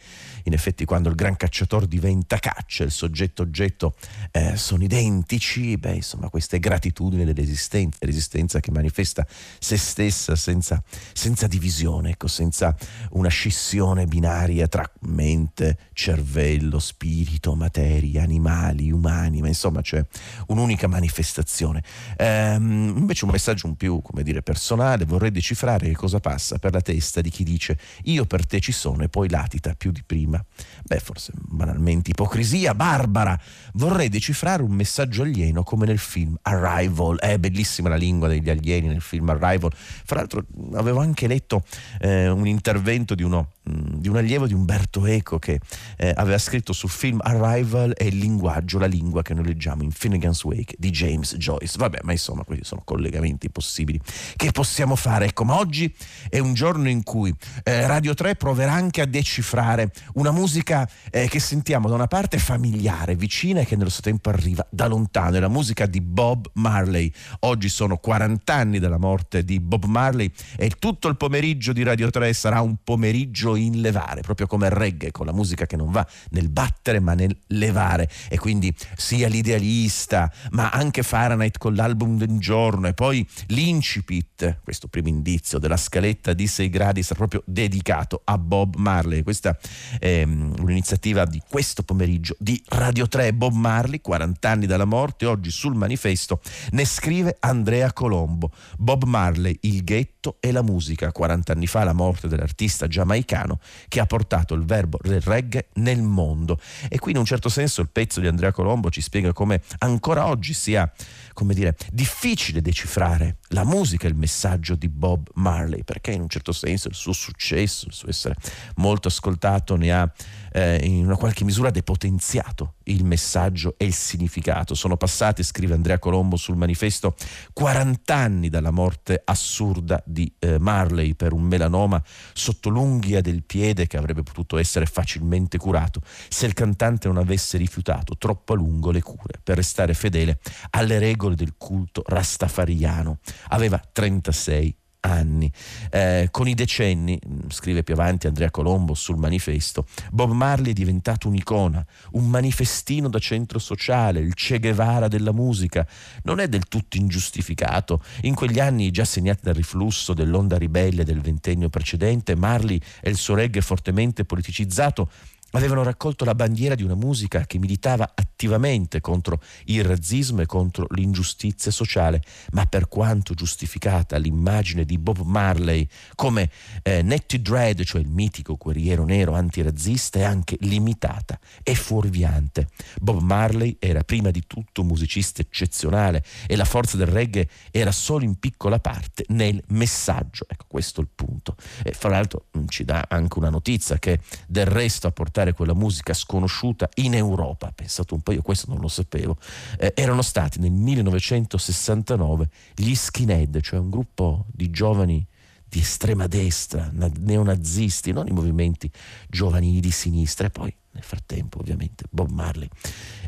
In 0.44 0.52
effetti 0.52 0.84
quando 0.84 1.08
il 1.08 1.14
gran 1.14 1.36
cacciatore 1.36 1.86
diventa 1.86 2.38
caccia, 2.38 2.84
il 2.84 2.90
soggetto 2.90 3.42
oggetto 3.42 3.94
eh, 4.30 4.56
sono 4.56 4.84
identici, 4.84 5.76
beh 5.76 5.94
insomma 5.94 6.28
questa 6.28 6.56
è 6.56 6.58
gratitudine 6.58 7.24
dell'esistenza, 7.24 7.98
l'esistenza 8.00 8.60
che 8.60 8.70
manifesta 8.70 9.26
se 9.58 9.76
stessa 9.76 10.36
senza, 10.36 10.82
senza 11.12 11.46
divisione, 11.46 12.10
ecco, 12.10 12.28
senza 12.28 12.76
una 13.10 13.28
scissione 13.28 14.06
binaria 14.06 14.68
tra 14.68 14.88
mente, 15.00 15.78
cervello, 15.92 16.78
spirito, 16.78 17.54
materia, 17.54 18.22
animali, 18.22 18.90
umani, 18.90 19.40
ma 19.40 19.48
insomma 19.48 19.80
c'è 19.80 20.04
un'unica 20.48 20.86
manifestazione. 20.86 21.82
Ehm, 22.16 22.94
invece 22.96 23.24
un 23.24 23.30
messaggio 23.30 23.66
più, 23.76 24.02
come 24.02 24.22
dire, 24.22 24.42
personale, 24.42 25.04
vorrei 25.04 25.30
decifrare 25.30 25.86
che 25.86 25.94
cosa 25.94 26.20
passa 26.20 26.58
per 26.58 26.72
la 26.72 26.80
testa 26.80 27.20
di 27.20 27.30
chi 27.30 27.44
dice 27.44 27.78
io 28.04 28.24
per 28.24 28.46
te 28.46 28.60
ci 28.60 28.72
sono 28.72 29.02
e 29.02 29.08
poi 29.08 29.28
latita 29.28 29.74
più 29.74 29.92
di 29.92 30.02
prima. 30.04 30.42
Beh, 30.84 30.98
forse 30.98 31.32
banalmente 31.34 32.10
ipocrisia, 32.10 32.74
barbara. 32.74 33.38
Vorrei 33.74 34.08
decifrare 34.08 34.62
un 34.62 34.72
messaggio 34.72 35.22
alieno 35.22 35.62
come 35.62 35.86
nel 35.86 35.98
film 35.98 36.36
Arrival. 36.42 37.18
È 37.18 37.38
bellissima 37.38 37.88
la 37.88 37.96
lingua 37.96 38.28
degli 38.28 38.50
alieni 38.50 38.88
nel 38.88 39.00
film 39.00 39.28
Arrival. 39.28 39.72
Fra 39.74 40.16
l'altro 40.16 40.44
avevo 40.74 41.00
anche 41.00 41.26
letto 41.26 41.64
eh, 42.00 42.28
un 42.28 42.46
intervento 42.46 43.14
di 43.14 43.22
uno 43.22 43.50
di 43.66 44.08
un 44.08 44.16
allievo 44.16 44.46
di 44.46 44.54
Umberto 44.54 45.06
Eco 45.06 45.38
che 45.38 45.58
eh, 45.96 46.12
aveva 46.14 46.38
scritto 46.38 46.72
sul 46.72 46.88
film 46.88 47.18
Arrival 47.22 47.92
e 47.96 48.06
il 48.06 48.16
linguaggio, 48.18 48.78
la 48.78 48.86
lingua 48.86 49.22
che 49.22 49.34
noi 49.34 49.44
leggiamo 49.44 49.82
in 49.82 49.90
Finnegan's 49.90 50.44
Wake 50.44 50.76
di 50.78 50.90
James 50.90 51.34
Joyce. 51.36 51.76
Vabbè, 51.76 51.98
ma 52.02 52.12
insomma, 52.12 52.44
questi 52.44 52.64
sono 52.64 52.82
collegamenti 52.84 53.50
possibili 53.50 54.00
che 54.36 54.52
possiamo 54.52 54.94
fare. 54.94 55.26
Ecco, 55.26 55.44
ma 55.44 55.58
oggi 55.58 55.92
è 56.28 56.38
un 56.38 56.54
giorno 56.54 56.88
in 56.88 57.02
cui 57.02 57.34
eh, 57.64 57.86
Radio 57.86 58.14
3 58.14 58.36
proverà 58.36 58.72
anche 58.72 59.00
a 59.00 59.06
decifrare 59.06 59.90
una 60.14 60.30
musica 60.30 60.88
eh, 61.10 61.26
che 61.28 61.40
sentiamo 61.40 61.88
da 61.88 61.94
una 61.94 62.06
parte 62.06 62.38
familiare, 62.38 63.16
vicina 63.16 63.60
e 63.60 63.64
che 63.64 63.74
nello 63.74 63.90
stesso 63.90 64.02
tempo 64.02 64.28
arriva 64.28 64.64
da 64.70 64.86
lontano. 64.86 65.36
È 65.36 65.40
la 65.40 65.48
musica 65.48 65.86
di 65.86 66.00
Bob 66.00 66.50
Marley. 66.54 67.10
Oggi 67.40 67.68
sono 67.68 67.96
40 67.96 68.54
anni 68.54 68.78
dalla 68.78 68.98
morte 68.98 69.44
di 69.44 69.58
Bob 69.58 69.84
Marley 69.84 70.30
e 70.56 70.70
tutto 70.78 71.08
il 71.08 71.16
pomeriggio 71.16 71.72
di 71.72 71.82
Radio 71.82 72.10
3 72.10 72.32
sarà 72.32 72.60
un 72.60 72.76
pomeriggio 72.84 73.55
in 73.56 73.80
levare, 73.80 74.20
proprio 74.20 74.46
come 74.46 74.66
il 74.66 74.72
reggae, 74.72 75.10
con 75.10 75.26
la 75.26 75.32
musica 75.32 75.66
che 75.66 75.76
non 75.76 75.90
va 75.90 76.06
nel 76.30 76.48
battere 76.48 77.00
ma 77.00 77.14
nel 77.14 77.36
levare. 77.48 78.08
E 78.28 78.38
quindi 78.38 78.74
sia 78.96 79.28
l'idealista, 79.28 80.32
ma 80.50 80.70
anche 80.70 81.02
Fahrenheit 81.02 81.58
con 81.58 81.74
l'album 81.74 82.16
del 82.16 82.38
giorno 82.38 82.88
e 82.88 82.94
poi 82.94 83.26
l'incipit, 83.48 84.60
questo 84.62 84.88
primo 84.88 85.08
indizio 85.08 85.58
della 85.58 85.76
scaletta 85.76 86.32
di 86.32 86.46
6 86.46 86.68
gradi, 86.68 87.02
sarà 87.02 87.16
proprio 87.16 87.42
dedicato 87.46 88.22
a 88.24 88.38
Bob 88.38 88.76
Marley. 88.76 89.22
Questa 89.22 89.56
è 89.98 90.22
um, 90.22 90.54
un'iniziativa 90.58 91.24
di 91.24 91.40
questo 91.48 91.82
pomeriggio 91.82 92.36
di 92.38 92.62
Radio 92.68 93.06
3. 93.08 93.32
Bob 93.34 93.54
Marley, 93.54 94.00
40 94.00 94.48
anni 94.48 94.66
dalla 94.66 94.84
morte, 94.84 95.26
oggi 95.26 95.50
sul 95.50 95.74
manifesto 95.74 96.40
ne 96.70 96.84
scrive 96.84 97.36
Andrea 97.40 97.92
Colombo. 97.92 98.50
Bob 98.78 99.04
Marley, 99.04 99.56
il 99.62 99.84
ghetto 99.84 100.36
e 100.40 100.52
la 100.52 100.62
musica. 100.62 101.12
40 101.12 101.52
anni 101.52 101.66
fa 101.66 101.84
la 101.84 101.92
morte 101.92 102.28
dell'artista 102.28 102.86
giamaicano 102.86 103.45
americano 103.46 103.60
che 103.88 104.00
ha 104.00 104.06
portato 104.06 104.54
il 104.54 104.64
verbo 104.64 104.98
del 105.00 105.20
reggae 105.20 105.68
nel 105.74 106.02
mondo. 106.02 106.60
E 106.88 106.98
qui 106.98 107.12
in 107.12 107.18
un 107.18 107.24
certo 107.24 107.48
senso 107.48 107.80
il 107.80 107.88
pezzo 107.90 108.20
di 108.20 108.26
Andrea 108.26 108.52
Colombo 108.52 108.90
ci 108.90 109.00
spiega 109.00 109.32
come 109.32 109.62
ancora 109.78 110.26
oggi 110.26 110.52
sia, 110.52 110.90
come 111.32 111.54
dire, 111.54 111.76
difficile 111.92 112.60
decifrare 112.60 113.38
la 113.50 113.64
musica 113.64 114.06
il 114.06 114.14
messaggio 114.14 114.74
di 114.74 114.88
Bob 114.88 115.28
Marley, 115.34 115.84
perché 115.84 116.12
in 116.12 116.22
un 116.22 116.28
certo 116.28 116.52
senso 116.52 116.88
il 116.88 116.94
suo 116.94 117.12
successo, 117.12 117.86
il 117.86 117.92
suo 117.92 118.08
essere 118.08 118.34
molto 118.76 119.08
ascoltato 119.08 119.76
ne 119.76 119.92
ha 119.92 120.12
eh, 120.52 120.80
in 120.82 121.04
una 121.04 121.16
qualche 121.16 121.44
misura 121.44 121.70
depotenziato 121.70 122.74
il 122.84 123.04
messaggio 123.04 123.74
e 123.76 123.84
il 123.84 123.92
significato. 123.92 124.74
Sono 124.74 124.96
passati, 124.96 125.42
scrive 125.42 125.74
Andrea 125.74 125.98
Colombo 125.98 126.36
sul 126.36 126.56
manifesto, 126.56 127.14
40 127.52 128.14
anni 128.14 128.48
dalla 128.48 128.70
morte 128.70 129.20
assurda 129.24 130.02
di 130.04 130.32
eh, 130.38 130.58
Marley 130.58 131.14
per 131.14 131.32
un 131.32 131.42
melanoma 131.42 132.02
sotto 132.32 132.68
l'unghia 132.68 133.20
del 133.20 133.44
piede 133.44 133.86
che 133.86 133.96
avrebbe 133.96 134.22
potuto 134.22 134.56
essere 134.56 134.86
facilmente 134.86 135.58
curato 135.58 136.00
se 136.28 136.46
il 136.46 136.54
cantante 136.54 137.08
non 137.08 137.18
avesse 137.18 137.58
rifiutato 137.58 138.16
troppo 138.16 138.52
a 138.52 138.56
lungo 138.56 138.90
le 138.90 139.02
cure 139.02 139.38
per 139.42 139.56
restare 139.56 139.94
fedele 139.94 140.38
alle 140.70 140.98
regole 140.98 141.34
del 141.34 141.54
culto 141.56 142.02
rastafariano. 142.06 143.18
Aveva 143.48 143.80
36 143.80 144.76
anni. 145.06 145.50
Eh, 145.90 146.28
con 146.30 146.48
i 146.48 146.54
decenni, 146.54 147.18
mm, 147.24 147.48
scrive 147.48 147.82
più 147.82 147.94
avanti 147.94 148.26
Andrea 148.26 148.50
Colombo 148.50 148.94
sul 148.94 149.16
manifesto, 149.16 149.86
Bob 150.10 150.32
Marley 150.32 150.72
è 150.72 150.74
diventato 150.74 151.28
un'icona, 151.28 151.84
un 152.12 152.28
manifestino 152.28 153.08
da 153.08 153.18
centro 153.18 153.58
sociale, 153.58 154.20
il 154.20 154.34
Che 154.34 154.58
Guevara 154.58 155.08
della 155.08 155.32
musica. 155.32 155.86
Non 156.24 156.40
è 156.40 156.48
del 156.48 156.66
tutto 156.66 156.96
ingiustificato. 156.96 158.02
In 158.22 158.34
quegli 158.34 158.58
anni 158.58 158.90
già 158.90 159.04
segnati 159.04 159.40
dal 159.44 159.54
riflusso 159.54 160.12
dell'onda 160.12 160.58
ribelle 160.58 161.04
del 161.04 161.20
ventennio 161.20 161.68
precedente, 161.68 162.34
Marley 162.34 162.80
e 163.00 163.10
il 163.10 163.16
suo 163.16 163.34
reggae 163.34 163.60
fortemente 163.60 164.24
politicizzato 164.24 165.10
avevano 165.52 165.82
raccolto 165.82 166.24
la 166.24 166.34
bandiera 166.34 166.74
di 166.74 166.82
una 166.82 166.94
musica 166.94 167.46
che 167.46 167.58
militava 167.58 168.12
attivamente 168.14 169.00
contro 169.00 169.40
il 169.66 169.84
razzismo 169.84 170.42
e 170.42 170.46
contro 170.46 170.86
l'ingiustizia 170.90 171.70
sociale, 171.70 172.22
ma 172.52 172.66
per 172.66 172.88
quanto 172.88 173.34
giustificata 173.34 174.16
l'immagine 174.16 174.84
di 174.84 174.98
Bob 174.98 175.20
Marley 175.20 175.88
come 176.14 176.50
eh, 176.82 177.02
Nettie 177.02 177.40
Dread, 177.40 177.84
cioè 177.84 178.00
il 178.00 178.08
mitico 178.08 178.56
guerriero 178.56 179.04
nero 179.04 179.34
antirazzista, 179.34 180.18
è 180.18 180.22
anche 180.22 180.56
limitata 180.60 181.38
e 181.62 181.74
fuorviante. 181.74 182.68
Bob 183.00 183.20
Marley 183.20 183.76
era 183.78 184.02
prima 184.02 184.30
di 184.30 184.42
tutto 184.46 184.80
un 184.80 184.88
musicista 184.88 185.40
eccezionale 185.40 186.24
e 186.46 186.56
la 186.56 186.64
forza 186.64 186.96
del 186.96 187.06
reggae 187.06 187.48
era 187.70 187.92
solo 187.92 188.24
in 188.24 188.38
piccola 188.38 188.78
parte 188.78 189.24
nel 189.28 189.62
messaggio. 189.68 190.44
Ecco, 190.48 190.64
questo 190.68 191.00
è 191.00 191.04
il 191.04 191.10
punto. 191.14 191.56
E 191.82 191.92
fra 191.92 192.08
l'altro 192.08 192.46
mm, 192.56 192.66
ci 192.66 192.84
dà 192.84 193.06
anche 193.08 193.38
una 193.38 193.50
notizia 193.50 193.98
che 193.98 194.20
del 194.46 194.66
resto 194.66 195.06
ha 195.06 195.12
portato 195.12 195.35
ascoltare 195.36 195.52
quella 195.52 195.74
musica 195.74 196.14
sconosciuta 196.14 196.88
in 196.94 197.14
Europa, 197.14 197.70
pensate 197.72 198.14
un 198.14 198.20
po', 198.20 198.32
io 198.32 198.42
questo 198.42 198.70
non 198.70 198.80
lo 198.80 198.88
sapevo, 198.88 199.36
eh, 199.78 199.92
erano 199.94 200.22
stati 200.22 200.58
nel 200.58 200.72
1969 200.72 202.48
gli 202.74 202.94
skinhead, 202.94 203.60
cioè 203.60 203.78
un 203.78 203.90
gruppo 203.90 204.46
di 204.50 204.70
giovani 204.70 205.26
di 205.68 205.80
estrema 205.80 206.26
destra, 206.26 206.90
neonazisti, 206.92 208.12
non 208.12 208.28
i 208.28 208.30
movimenti 208.30 208.90
giovanili 209.28 209.80
di 209.80 209.90
sinistra, 209.90 210.46
e 210.46 210.50
poi 210.50 210.74
nel 210.92 211.02
frattempo 211.02 211.58
ovviamente 211.58 212.04
Bob 212.08 212.30
Marley. 212.30 212.68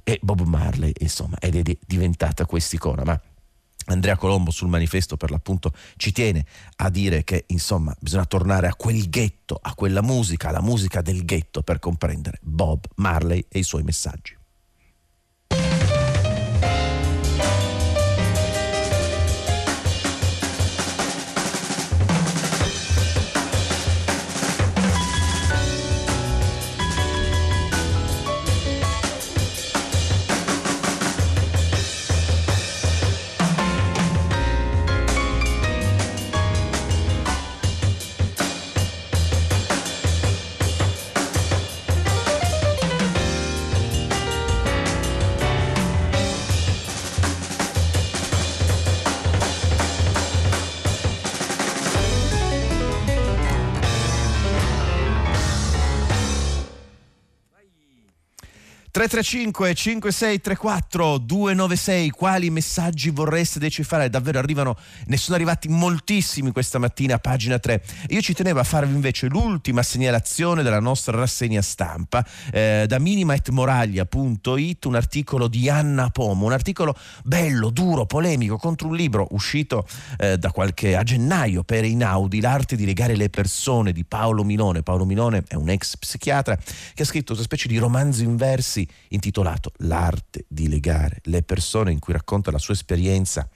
E 0.02 0.18
Bob 0.22 0.40
Marley, 0.42 0.92
insomma, 1.00 1.36
è 1.38 1.50
diventata 1.84 2.46
quest'icona, 2.46 3.02
ma 3.04 3.20
Andrea 3.92 4.16
Colombo 4.16 4.50
sul 4.50 4.68
manifesto 4.68 5.16
per 5.16 5.30
l'appunto 5.30 5.72
ci 5.96 6.12
tiene 6.12 6.44
a 6.76 6.90
dire 6.90 7.24
che 7.24 7.44
insomma 7.48 7.94
bisogna 8.00 8.26
tornare 8.26 8.68
a 8.68 8.74
quel 8.74 9.08
ghetto, 9.08 9.58
a 9.60 9.74
quella 9.74 10.02
musica, 10.02 10.48
alla 10.48 10.62
musica 10.62 11.02
del 11.02 11.24
ghetto 11.24 11.62
per 11.62 11.78
comprendere 11.78 12.38
Bob 12.42 12.84
Marley 12.96 13.44
e 13.48 13.60
i 13.60 13.64
suoi 13.64 13.82
messaggi. 13.82 14.37
335 59.18 59.74
5634 59.74 61.18
296 61.18 62.10
quali 62.10 62.50
messaggi 62.50 63.10
vorreste 63.10 63.58
decifrare? 63.58 64.08
Davvero 64.08 64.38
arrivano, 64.38 64.76
ne 65.06 65.16
sono 65.16 65.34
arrivati 65.34 65.66
moltissimi 65.68 66.52
questa 66.52 66.78
mattina 66.78 67.18
pagina 67.18 67.58
3. 67.58 67.82
Io 68.10 68.20
ci 68.20 68.32
tenevo 68.32 68.60
a 68.60 68.62
farvi 68.62 68.94
invece 68.94 69.26
l'ultima 69.26 69.82
segnalazione 69.82 70.62
della 70.62 70.78
nostra 70.78 71.16
rassegna 71.16 71.62
stampa 71.62 72.24
eh, 72.52 72.84
da 72.86 73.00
minimaetmoraglia.it, 73.00 74.84
un 74.84 74.94
articolo 74.94 75.48
di 75.48 75.68
Anna 75.68 76.10
Pomo, 76.10 76.46
un 76.46 76.52
articolo 76.52 76.94
bello, 77.24 77.70
duro, 77.70 78.06
polemico 78.06 78.56
contro 78.56 78.86
un 78.86 78.94
libro 78.94 79.26
uscito 79.30 79.84
eh, 80.18 80.38
da 80.38 80.52
qualche 80.52 80.94
a 80.94 81.02
gennaio 81.02 81.64
per 81.64 81.84
Inaudi, 81.84 82.40
L'arte 82.40 82.76
di 82.76 82.84
legare 82.84 83.16
le 83.16 83.30
persone 83.30 83.90
di 83.90 84.04
Paolo 84.04 84.44
Milone. 84.44 84.84
Paolo 84.84 85.04
Milone 85.04 85.42
è 85.48 85.56
un 85.56 85.70
ex 85.70 85.96
psichiatra 85.96 86.56
che 86.94 87.02
ha 87.02 87.06
scritto 87.06 87.32
una 87.32 87.42
specie 87.42 87.66
di 87.66 87.78
romanzo 87.78 88.22
in 88.22 88.36
versi 88.36 88.86
intitolato 89.10 89.72
L'arte 89.78 90.44
di 90.48 90.68
legare. 90.68 91.20
Le 91.24 91.42
persone 91.42 91.92
in 91.92 91.98
cui 91.98 92.12
racconta 92.12 92.50
la 92.50 92.58
sua 92.58 92.74
esperienza 92.74 93.48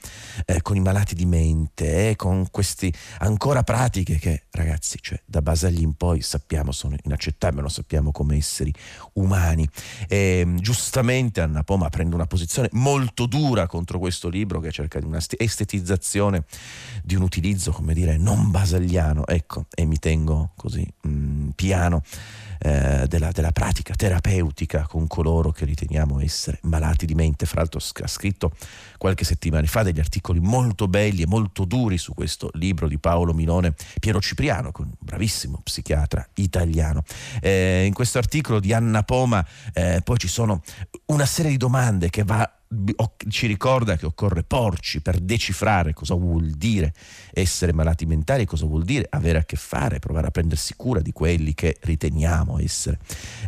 eh, 0.45 0.63
con 0.63 0.77
i 0.77 0.81
malati 0.81 1.15
di 1.15 1.27
mente 1.27 2.11
eh, 2.11 2.17
con 2.17 2.49
queste 2.51 2.93
ancora 3.19 3.63
pratiche 3.63 4.19
che 4.19 4.45
ragazzi, 4.51 4.99
cioè 5.01 5.21
da 5.25 5.43
Basagli 5.43 5.83
in 5.83 5.95
poi 5.95 6.21
sappiamo 6.23 6.73
sono 6.73 6.97
inaccettabili, 7.03 7.61
non 7.61 7.71
sappiamo 7.71 8.11
come 8.11 8.37
esseri 8.37 8.73
umani. 9.15 9.69
E, 10.09 10.41
ehm, 10.41 10.59
giustamente 10.61 11.41
Anna 11.41 11.63
Poma 11.63 11.89
prende 11.89 12.15
una 12.15 12.27
posizione 12.27 12.69
molto 12.73 13.27
dura 13.27 13.67
contro 13.67 13.99
questo 13.99 14.29
libro 14.29 14.61
che 14.61 14.71
cerca 14.71 14.99
di 14.99 15.07
una 15.07 15.21
estetizzazione 15.37 16.45
di 17.03 17.15
un 17.15 17.23
utilizzo, 17.23 17.73
come 17.73 17.95
dire, 17.95 18.17
non 18.17 18.51
basagliano, 18.51 19.27
ecco, 19.27 19.67
e 19.75 19.85
mi 19.85 19.99
tengo 19.99 20.53
così 20.57 20.87
mh, 21.03 21.09
mm, 21.09 21.49
piano 21.51 22.03
eh, 22.65 23.07
della, 23.09 23.33
della, 23.33 23.51
pratica 23.51 23.95
terapeutica 23.95 24.87
con 24.87 25.09
coloro 25.09 25.51
che 25.51 25.65
riteniamo 25.65 26.21
essere 26.21 26.59
malati 26.63 27.07
di 27.07 27.15
mente. 27.15 27.45
Fra 27.45 27.61
l'altro 27.61 27.81
ha 27.81 28.07
scritto 28.07 28.53
qualche 28.99 29.25
settimana 29.25 29.67
fa 29.67 29.83
degli 29.83 29.99
articoli 29.99 30.39
molto 30.39 30.87
belli 30.87 31.23
e 31.23 31.27
molto 31.27 31.65
duri 31.65 31.99
su 31.99 32.15
questo 32.15 32.51
libro 32.55 32.87
di 32.87 32.99
Paolo 32.99 33.35
Milone, 33.35 33.75
Piero 33.99 34.21
Cipriano, 34.21 34.71
un 34.77 34.91
bravissimo 34.99 35.61
psichiatra 35.63 36.27
italiano. 36.35 37.03
Eh, 37.41 37.85
in 37.85 37.93
questo 37.95 38.19
articolo 38.19 38.61
di 38.61 38.73
Anna 38.73 39.03
Poma 39.03 39.45
eh, 39.73 40.01
poi 40.05 40.19
ci 40.19 40.29
sono 40.29 40.63
una 41.07 41.27
serie 41.27 41.51
di 41.51 41.57
domande 41.57 42.11
che 42.11 42.23
va 42.23 42.49
ci 43.29 43.47
ricorda 43.47 43.97
che 43.97 44.07
occorre 44.07 44.43
porci 44.43 45.01
per 45.01 45.19
decifrare 45.19 45.93
cosa 45.93 46.15
vuol 46.15 46.51
dire 46.51 46.93
essere 47.33 47.73
malati 47.73 48.07
mentali, 48.07 48.45
cosa 48.45 48.67
vuol 48.67 48.85
dire 48.85 49.07
avere 49.11 49.39
a 49.39 49.45
che 49.45 49.57
fare, 49.57 49.99
provare 49.99 50.29
a 50.29 50.31
prendersi 50.31 50.75
cura 50.77 51.01
di 51.01 51.13
quelli 51.13 51.55
che 51.55 51.77
riteniamo 51.81 52.59
essere 52.59 52.99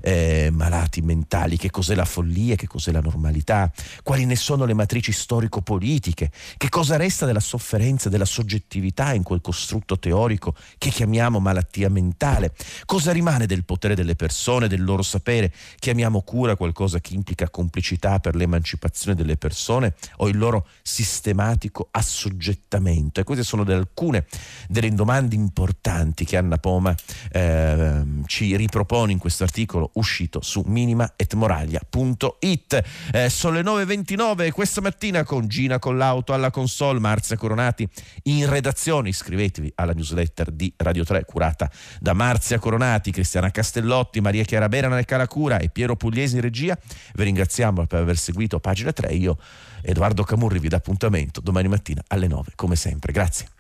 eh, 0.07 0.51
malati 0.53 1.01
mentali, 1.01 1.57
che 1.57 1.71
cos'è 1.71 1.95
la 1.95 2.05
follia, 2.05 2.57
che 2.57 2.67
cos'è 2.67 2.93
la 2.93 3.01
normalità, 3.01 3.73
quali 4.03 4.27
ne 4.27 4.37
sono 4.37 4.67
le 4.67 4.75
matrici 4.75 5.13
storico-politiche, 5.13 6.31
che 6.59 6.69
cosa 6.69 6.97
resta 6.97 7.25
della 7.25 7.41
sofferenza, 7.41 8.11
della 8.11 8.27
soggettività 8.27 9.15
in 9.15 9.23
quel 9.23 9.41
costrutto 9.41 9.99
teorico 9.99 10.55
che 10.77 10.91
chiamiamo 10.91 11.41
malattia 11.41 11.89
mentale, 11.89 12.53
cosa 12.85 13.13
rimane 13.13 13.47
del 13.47 13.65
potere 13.65 13.95
delle 13.95 14.15
persone, 14.15 14.69
del 14.69 14.85
loro 14.85 15.03
sapere, 15.03 15.51
chiamiamo 15.79 16.21
cura 16.21 16.55
qualcosa 16.55 17.01
che 17.01 17.15
implica 17.15 17.49
complicità 17.49 18.21
per 18.21 18.35
l'emancipazione 18.35 19.17
delle 19.17 19.39
persone 19.39 19.95
o 20.17 20.29
il 20.29 20.37
loro 20.37 20.67
sistematico 20.83 21.89
assoggettamento. 21.91 23.21
E 23.21 23.25
queste 23.25 23.43
sono 23.43 23.63
alcune 23.63 24.27
delle 24.69 24.93
domande 24.93 25.35
importanti 25.35 26.27
che 26.27 26.37
Anna 26.37 26.59
Poma 26.59 26.95
eh, 27.33 28.03
ci 28.27 28.55
ripropone 28.55 29.13
in 29.13 29.19
questo 29.19 29.45
articolo 29.45 29.93
uscito 29.95 30.41
su 30.43 30.63
minimaetmoraglia.it. 30.65 32.85
Eh, 33.13 33.29
sono 33.29 33.57
le 33.57 33.63
9.29 33.63 34.51
questa 34.51 34.81
mattina 34.81 35.25
con 35.25 35.49
Gina 35.49 35.79
con 35.79 35.97
l'auto 35.97 36.33
alla 36.33 36.51
console, 36.51 37.01
Marzia 37.01 37.37
Coronati 37.37 37.89
in 38.25 38.49
redazione. 38.49 39.09
Iscrivetevi 39.09 39.73
alla 39.77 39.93
newsletter 39.93 40.51
di 40.51 40.73
Radio 40.77 41.05
3 41.05 41.25
curata 41.25 41.71
da 42.01 42.13
Marzia 42.13 42.59
Coronati, 42.59 43.11
Cristiana 43.11 43.51
Castellotti, 43.51 44.21
Maria 44.21 44.45
Chiara 44.45 44.69
Berana 44.69 44.97
nel 44.97 45.05
Calacura 45.05 45.59
e 45.59 45.71
Piero 45.71 45.97
Pugliesi 45.97 46.37
in 46.37 46.43
regia. 46.43 46.79
Vi 47.15 47.25
ringraziamo 47.25 47.87
per 47.87 48.01
aver 48.01 48.17
seguito 48.17 48.61
pagina 48.61 48.93
3 48.93 49.13
io 49.15 49.39
Edoardo 49.83 50.25
Camurri 50.25 50.59
vi 50.59 50.69
dà 50.69 50.77
appuntamento 50.77 51.41
domani 51.41 51.69
mattina 51.69 52.03
alle 52.09 52.27
9 52.27 52.53
come 52.55 52.77
sempre. 52.77 53.13
Grazie. 53.13 53.54